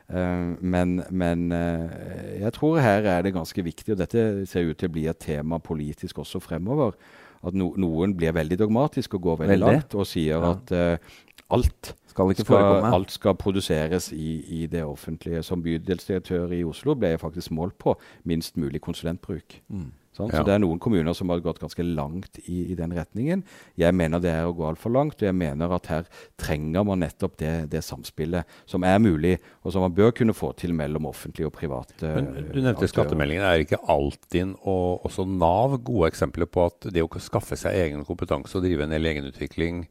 Uh, 0.08 0.56
men, 0.64 1.02
men 1.12 1.48
uh, 1.52 2.40
jeg 2.40 2.52
tror 2.56 2.78
her 2.80 3.04
er 3.04 3.24
det 3.26 3.34
ganske 3.36 3.64
viktig, 3.64 3.92
og 3.92 4.00
dette 4.00 4.46
ser 4.48 4.70
ut 4.70 4.78
til 4.80 4.88
å 4.88 4.94
bli 4.94 5.04
et 5.10 5.20
tema 5.20 5.60
politisk 5.60 6.22
også 6.24 6.40
fremover, 6.40 6.96
at 7.44 7.54
no, 7.54 7.70
noen 7.78 8.14
blir 8.18 8.32
veldig 8.34 8.56
dogmatisk 8.64 9.18
og 9.18 9.26
går 9.26 9.40
veldig, 9.42 9.52
veldig. 9.52 9.74
langt 9.76 9.96
og 9.98 10.08
sier 10.08 10.40
ja. 10.40 10.54
at 10.54 10.72
uh, 10.72 11.18
alt, 11.50 11.94
skal 12.10 12.34
skal, 12.36 12.84
alt 12.92 13.14
skal 13.14 13.36
produseres 13.38 14.10
i, 14.12 14.32
i, 14.62 14.66
det 14.66 14.84
offentlige. 14.84 15.42
Som 15.46 15.62
bydelsdirektør 15.64 16.52
i 16.52 16.64
Oslo 16.66 16.96
ble 16.98 17.14
jeg 17.14 17.22
faktisk 17.22 17.54
målt 17.56 17.78
på 17.80 17.94
minst 18.28 18.58
mulig 18.60 18.82
konsulentbruk. 18.84 19.60
Mm. 19.68 19.88
Sånn? 20.18 20.32
Ja. 20.32 20.40
Så 20.40 20.48
det 20.48 20.54
er 20.56 20.62
noen 20.64 20.80
kommuner 20.82 21.14
som 21.14 21.30
har 21.30 21.38
gått 21.44 21.60
ganske 21.62 21.84
langt 21.86 22.40
i, 22.42 22.72
i, 22.72 22.74
den 22.78 22.90
retningen. 22.96 23.44
Jeg 23.78 23.94
mener 23.94 24.22
det 24.22 24.32
er 24.34 24.48
å 24.48 24.54
gå 24.56 24.66
altfor 24.66 24.90
langt, 24.92 25.20
og 25.20 25.28
jeg 25.28 25.36
mener 25.36 25.72
at 25.76 25.86
her 25.92 26.08
trenger 26.40 26.86
man 26.88 27.04
nettopp 27.04 27.36
det, 27.38 27.52
det, 27.70 27.84
samspillet 27.86 28.58
som 28.68 28.84
er 28.88 28.98
mulig, 29.02 29.36
og 29.62 29.74
som 29.74 29.86
man 29.86 29.94
bør 29.94 30.10
kunne 30.18 30.34
få 30.34 30.50
til 30.58 30.74
mellom 30.76 31.06
offentlige 31.08 31.48
og 31.48 31.54
private 31.54 32.02
Men 32.16 32.32
Du 32.34 32.58
nevnte 32.58 32.74
aktører. 32.80 32.92
skattemeldingen. 32.96 33.46
Er 33.46 33.62
ikke 33.62 33.80
Altinn 33.94 34.56
og 34.58 35.06
også 35.06 35.28
Nav 35.28 35.78
gode 35.86 36.10
eksempler 36.10 36.50
på 36.50 36.66
at 36.66 36.90
det 36.90 37.06
å 37.06 37.22
skaffe 37.22 37.56
seg 37.60 37.78
egen 37.78 38.04
kompetanse 38.08 38.58
og 38.58 38.66
drive 38.66 38.88
en 38.88 38.96
del 38.96 39.12
egenutvikling 39.12 39.86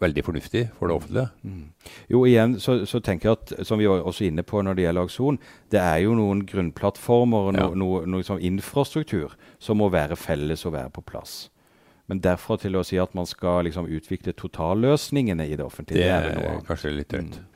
veldig 0.00 0.24
fornuftig 0.26 0.62
for 0.78 0.90
det 0.90 0.96
offentlige. 0.96 1.26
Mm. 1.42 1.64
Jo, 2.10 2.22
igjen 2.26 2.56
så, 2.60 2.78
så, 2.86 3.00
tenker 3.00 3.30
jeg 3.30 3.38
at, 3.38 3.66
som 3.66 3.80
vi 3.80 3.88
var 3.88 4.04
også 4.06 4.26
inne 4.26 4.44
på 4.46 4.62
når 4.62 4.76
det 4.76 4.86
gjelder 4.86 5.08
Akson, 5.08 5.40
det 5.72 5.80
er 5.82 5.98
jo 6.04 6.14
noen 6.18 6.42
grunnplattformer 6.48 7.50
og 7.50 7.56
no, 7.56 7.66
ja. 7.66 7.80
noe, 7.82 8.06
noe 8.10 8.26
sånn 8.26 8.42
infrastruktur 8.44 9.36
som 9.62 9.80
må 9.80 9.90
være 9.94 10.18
felles 10.18 10.66
og 10.66 10.74
være 10.76 10.92
på 10.94 11.04
plass. 11.06 11.46
Men 12.10 12.22
derfra 12.22 12.58
til 12.62 12.78
å 12.78 12.84
si 12.86 12.98
at 13.02 13.14
man 13.18 13.26
skal 13.26 13.64
liksom 13.66 13.88
utvikle 13.90 14.34
totalløsningene 14.38 15.46
i 15.48 15.58
det 15.58 15.64
offentlige, 15.66 16.06
det 16.06 16.12
er, 16.14 16.34
det 16.38 16.50
er 16.52 16.66
kanskje 16.66 16.94
litt 16.94 17.10
drøyt. 17.10 17.38
Mm. 17.40 17.52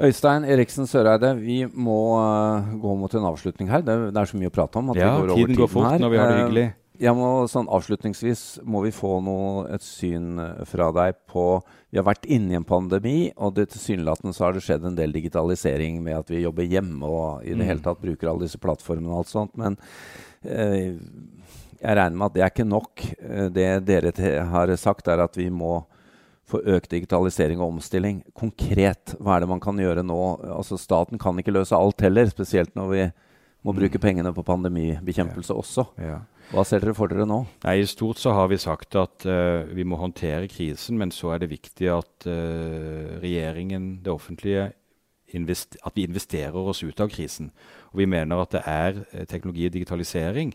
Øystein 0.00 0.44
Eriksen 0.48 0.86
Søreide, 0.88 1.34
vi 1.36 1.66
må 1.68 2.16
uh, 2.16 2.68
gå 2.80 2.92
mot 2.96 3.14
en 3.14 3.26
avslutning 3.28 3.68
her. 3.68 3.82
Det, 3.84 3.96
det, 4.14 4.16
er 4.16 4.28
så 4.30 4.38
mye 4.40 4.48
å 4.48 4.54
prate 4.54 4.80
om. 4.80 4.92
at 4.92 5.00
ja, 5.00 5.10
tiden, 5.12 5.34
tiden 5.36 5.58
går 5.58 5.68
fort 5.68 5.90
her. 5.90 6.00
når 6.00 6.12
vi 6.12 6.20
har 6.20 6.30
det 6.30 6.38
hyggelig. 6.38 6.68
Jeg 7.00 7.16
må, 7.16 7.28
sånn 7.48 7.68
Avslutningsvis 7.72 8.60
må 8.68 8.82
vi 8.84 8.92
få 8.92 9.14
noe, 9.24 9.64
et 9.72 9.84
syn 9.84 10.36
eh, 10.42 10.64
fra 10.68 10.90
deg 10.92 11.16
på 11.30 11.44
Vi 11.88 11.96
har 11.96 12.04
vært 12.06 12.28
inne 12.28 12.52
i 12.52 12.58
en 12.58 12.66
pandemi, 12.66 13.30
og 13.40 13.56
tilsynelatende 13.56 14.34
så 14.36 14.46
har 14.46 14.56
det 14.56 14.64
skjedd 14.66 14.84
en 14.84 14.98
del 14.98 15.14
digitalisering 15.16 16.02
med 16.04 16.18
at 16.18 16.32
vi 16.32 16.42
jobber 16.44 16.68
hjemme 16.68 17.08
og 17.08 17.46
i 17.46 17.54
det 17.54 17.62
mm. 17.62 17.68
hele 17.70 17.84
tatt 17.86 18.02
bruker 18.02 18.28
alle 18.30 18.44
disse 18.44 18.60
plattformene 18.60 19.14
og 19.14 19.22
alt 19.22 19.32
sånt. 19.32 19.56
Men 19.60 19.78
eh, 20.44 21.00
jeg 21.80 21.96
regner 21.96 22.18
med 22.20 22.26
at 22.28 22.36
det 22.36 22.44
er 22.44 22.52
ikke 22.52 22.68
nok. 22.68 23.06
Eh, 23.16 23.48
det 23.56 23.70
dere 23.88 24.44
har 24.52 24.74
sagt, 24.76 25.08
er 25.08 25.24
at 25.24 25.40
vi 25.40 25.48
må 25.48 25.78
få 26.50 26.60
økt 26.76 26.92
digitalisering 26.92 27.62
og 27.62 27.76
omstilling. 27.76 28.20
Konkret, 28.36 29.16
hva 29.22 29.36
er 29.38 29.44
det 29.44 29.50
man 29.52 29.62
kan 29.62 29.80
gjøre 29.80 30.04
nå? 30.04 30.20
Altså 30.52 30.76
Staten 30.80 31.20
kan 31.22 31.38
ikke 31.40 31.54
løse 31.54 31.78
alt 31.78 32.04
heller, 32.04 32.28
spesielt 32.28 32.76
når 32.76 32.92
vi 32.92 33.04
må 33.66 33.74
bruke 33.76 34.00
pengene 34.00 34.32
på 34.34 34.44
pandemibekjempelse 34.46 35.54
også. 35.56 35.84
Ja. 36.00 36.20
Hva 36.50 36.64
ser 36.66 36.82
dere 36.82 36.96
for 36.98 37.12
dere 37.12 37.26
nå? 37.28 37.44
Nei, 37.62 37.76
I 37.78 37.86
stort 37.86 38.18
så 38.18 38.32
har 38.34 38.48
vi 38.50 38.58
sagt 38.58 38.96
at 38.98 39.26
uh, 39.28 39.68
vi 39.70 39.84
må 39.86 39.98
håndtere 40.00 40.48
krisen, 40.50 40.98
men 40.98 41.12
så 41.14 41.34
er 41.34 41.44
det 41.44 41.52
viktig 41.52 41.90
at 41.94 42.26
uh, 42.26 43.20
regjeringen, 43.22 44.00
det 44.04 44.12
offentlige, 44.12 44.70
at 45.30 45.94
vi 45.94 46.08
investerer 46.08 46.56
oss 46.58 46.82
ut 46.82 46.98
av 46.98 47.10
krisen. 47.12 47.52
Og 47.92 48.00
vi 48.02 48.08
mener 48.10 48.42
at 48.42 48.56
det 48.56 48.64
er 48.66 49.02
uh, 49.12 49.24
teknologi 49.30 49.68
og 49.68 49.76
digitalisering, 49.76 50.54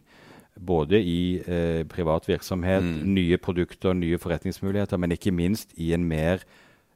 både 0.56 1.02
i 1.04 1.42
privat 1.92 2.30
virksomhet, 2.30 2.86
mm. 2.86 3.10
nye 3.12 3.38
produkter, 3.44 3.92
nye 3.92 4.16
forretningsmuligheter, 4.16 4.96
men 4.96 5.12
ikke 5.12 5.34
minst 5.36 5.74
i 5.76 5.90
en 5.92 6.06
mer 6.08 6.46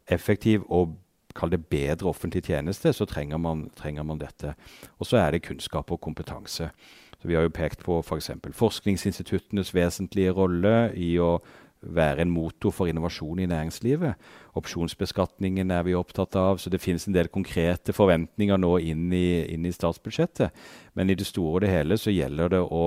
effektiv 0.08 0.63
og 0.72 0.93
kall 1.36 1.54
det 1.54 1.65
bedre 1.70 2.10
offentlig 2.10 2.44
tjeneste, 2.48 2.94
så 2.94 3.06
trenger 3.06 3.38
man, 3.38 3.68
trenger 3.78 4.04
man 4.04 4.22
dette. 4.22 4.56
Og 5.00 5.08
så 5.08 5.22
er 5.22 5.32
det 5.32 5.46
kunnskap 5.46 5.92
og 5.92 6.02
kompetanse. 6.02 6.72
Så 7.20 7.28
Vi 7.28 7.36
har 7.36 7.44
jo 7.44 7.54
pekt 7.54 7.84
på 7.84 8.00
f.eks. 8.00 8.32
For 8.44 8.60
forskningsinstituttenes 8.65 9.74
vesentlige 9.76 10.32
rolle 10.32 10.92
i 10.96 11.18
å 11.20 11.39
være 11.82 12.26
en 12.26 12.32
motor 12.32 12.74
for 12.76 12.92
innovasjon 12.92 13.39
i 13.39 13.48
næringslivet. 13.48 14.20
Opsjonsbeskatningen 14.60 15.72
er 15.72 15.84
vi 15.88 15.96
opptatt 15.96 16.36
av, 16.36 16.60
så 16.60 16.70
det 16.70 16.82
finnes 16.84 17.08
en 17.08 17.15
del 17.15 17.30
konkrete 17.32 17.96
forventninger 17.96 18.60
nå 18.60 18.74
inn 18.84 19.08
i, 19.13 19.46
inn 19.54 19.65
i 19.65 19.74
statsbudsjettet. 19.76 20.56
Men 20.94 21.10
i 21.10 21.15
det 21.15 21.28
store 21.28 21.60
og 21.60 21.62
det 21.63 21.74
hele 21.74 21.98
så 22.00 22.12
gjelder 22.12 22.56
det 22.56 22.63
å 22.63 22.84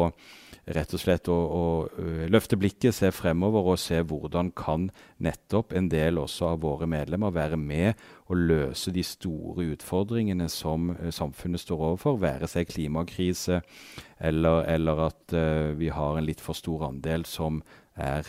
rett 0.70 0.92
og 0.94 1.00
slett 1.02 1.26
å, 1.32 1.34
å 1.34 1.62
løfte 2.30 2.56
blikket, 2.60 2.94
se 2.94 3.10
fremover 3.14 3.72
og 3.72 3.80
se 3.82 3.98
hvordan 4.06 4.52
kan 4.54 4.88
nettopp 5.22 5.72
en 5.74 5.88
del 5.90 6.20
også 6.22 6.52
av 6.52 6.60
våre 6.62 6.86
medlemmer 6.90 7.34
være 7.34 7.58
med 7.58 7.98
og 8.30 8.44
løse 8.50 8.94
de 8.94 9.02
store 9.06 9.66
utfordringene 9.74 10.46
som 10.52 10.92
samfunnet 11.10 11.64
står 11.64 11.82
overfor, 11.88 12.20
være 12.22 12.50
seg 12.50 12.70
klimakrise 12.70 13.62
eller, 14.22 14.62
eller 14.70 15.06
at 15.08 15.34
uh, 15.34 15.72
vi 15.78 15.90
har 15.90 16.18
en 16.18 16.28
litt 16.28 16.42
for 16.42 16.58
stor 16.58 16.86
andel 16.92 17.26
som 17.26 17.62
er 17.98 18.28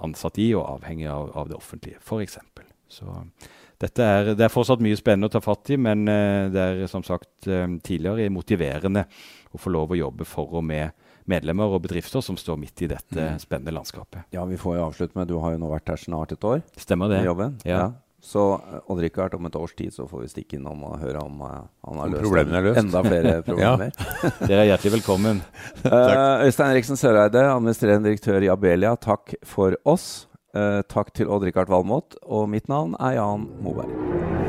ansatt 0.00 0.38
i 0.40 0.52
og 0.54 0.64
avhengig 0.78 1.10
av, 1.10 1.28
av 1.36 1.50
det 1.50 1.58
offentlige, 1.58 2.00
f.eks. 2.00 2.38
Så 2.90 3.10
er, 3.80 4.32
det 4.36 4.44
er 4.44 4.52
fortsatt 4.52 4.82
mye 4.84 4.98
spennende 4.98 5.28
å 5.28 5.32
ta 5.34 5.42
fatt 5.44 5.70
i, 5.74 5.78
men 5.80 6.08
uh, 6.08 6.48
det 6.52 6.64
er 6.64 6.82
som 6.90 7.04
sagt 7.04 7.50
uh, 7.52 7.68
tidligere 7.84 8.32
motiverende 8.32 9.04
å 9.52 9.60
få 9.60 9.76
lov 9.76 9.92
å 9.92 10.00
jobbe 10.06 10.24
for 10.28 10.56
og 10.56 10.64
med 10.64 10.96
medlemmer 11.30 11.72
og 11.72 11.84
bedrifter 11.86 12.24
som 12.24 12.38
står 12.40 12.58
midt 12.60 12.84
i 12.84 12.90
dette 12.90 13.16
mm. 13.16 13.40
spennende 13.42 13.74
landskapet. 13.78 14.26
Ja, 14.34 14.44
Vi 14.50 14.58
får 14.60 14.78
jo 14.78 14.86
avslutte 14.90 15.18
med 15.18 15.30
Du 15.30 15.38
har 15.42 15.54
jo 15.54 15.62
nå 15.62 15.70
vært 15.72 15.92
her 15.92 16.00
snart 16.00 16.34
et 16.36 16.46
år. 16.46 16.62
Stemmer 16.78 17.12
det. 17.12 17.24
jobben. 17.26 17.58
Ja. 17.64 17.82
ja. 17.86 17.90
Så 18.20 18.52
eh, 18.52 18.80
Odd-Rikard, 18.92 19.34
om 19.34 19.46
et 19.48 19.56
års 19.56 19.74
tid 19.74 19.94
så 19.94 20.06
får 20.08 20.24
vi 20.24 20.30
stikke 20.34 20.58
innom 20.58 20.82
og 20.84 20.98
høre 21.00 21.22
om 21.24 21.40
uh, 21.40 21.62
han 21.88 22.02
har 22.02 22.10
løst, 22.12 22.34
er 22.40 22.66
løst. 22.66 22.80
enda 22.82 23.02
flere 23.06 23.36
problemer. 23.46 23.94
Dere 24.48 24.64
er 24.64 24.68
hjertelig 24.74 24.94
velkommen. 24.98 25.40
uh, 25.86 26.44
Øystein 26.44 26.74
Eriksen 26.74 27.00
Søreide, 27.00 27.46
administrerende 27.54 28.10
direktør 28.10 28.44
i 28.44 28.52
Abelia, 28.52 28.92
takk 29.00 29.34
for 29.46 29.78
oss. 29.88 30.26
Uh, 30.52 30.82
takk 30.90 31.14
til 31.16 31.32
Odd-Rikard 31.32 31.72
Valmot. 31.72 32.18
Og 32.28 32.48
mitt 32.52 32.68
navn 32.68 32.98
er 33.00 33.16
Jan 33.20 33.48
Moberg. 33.64 34.39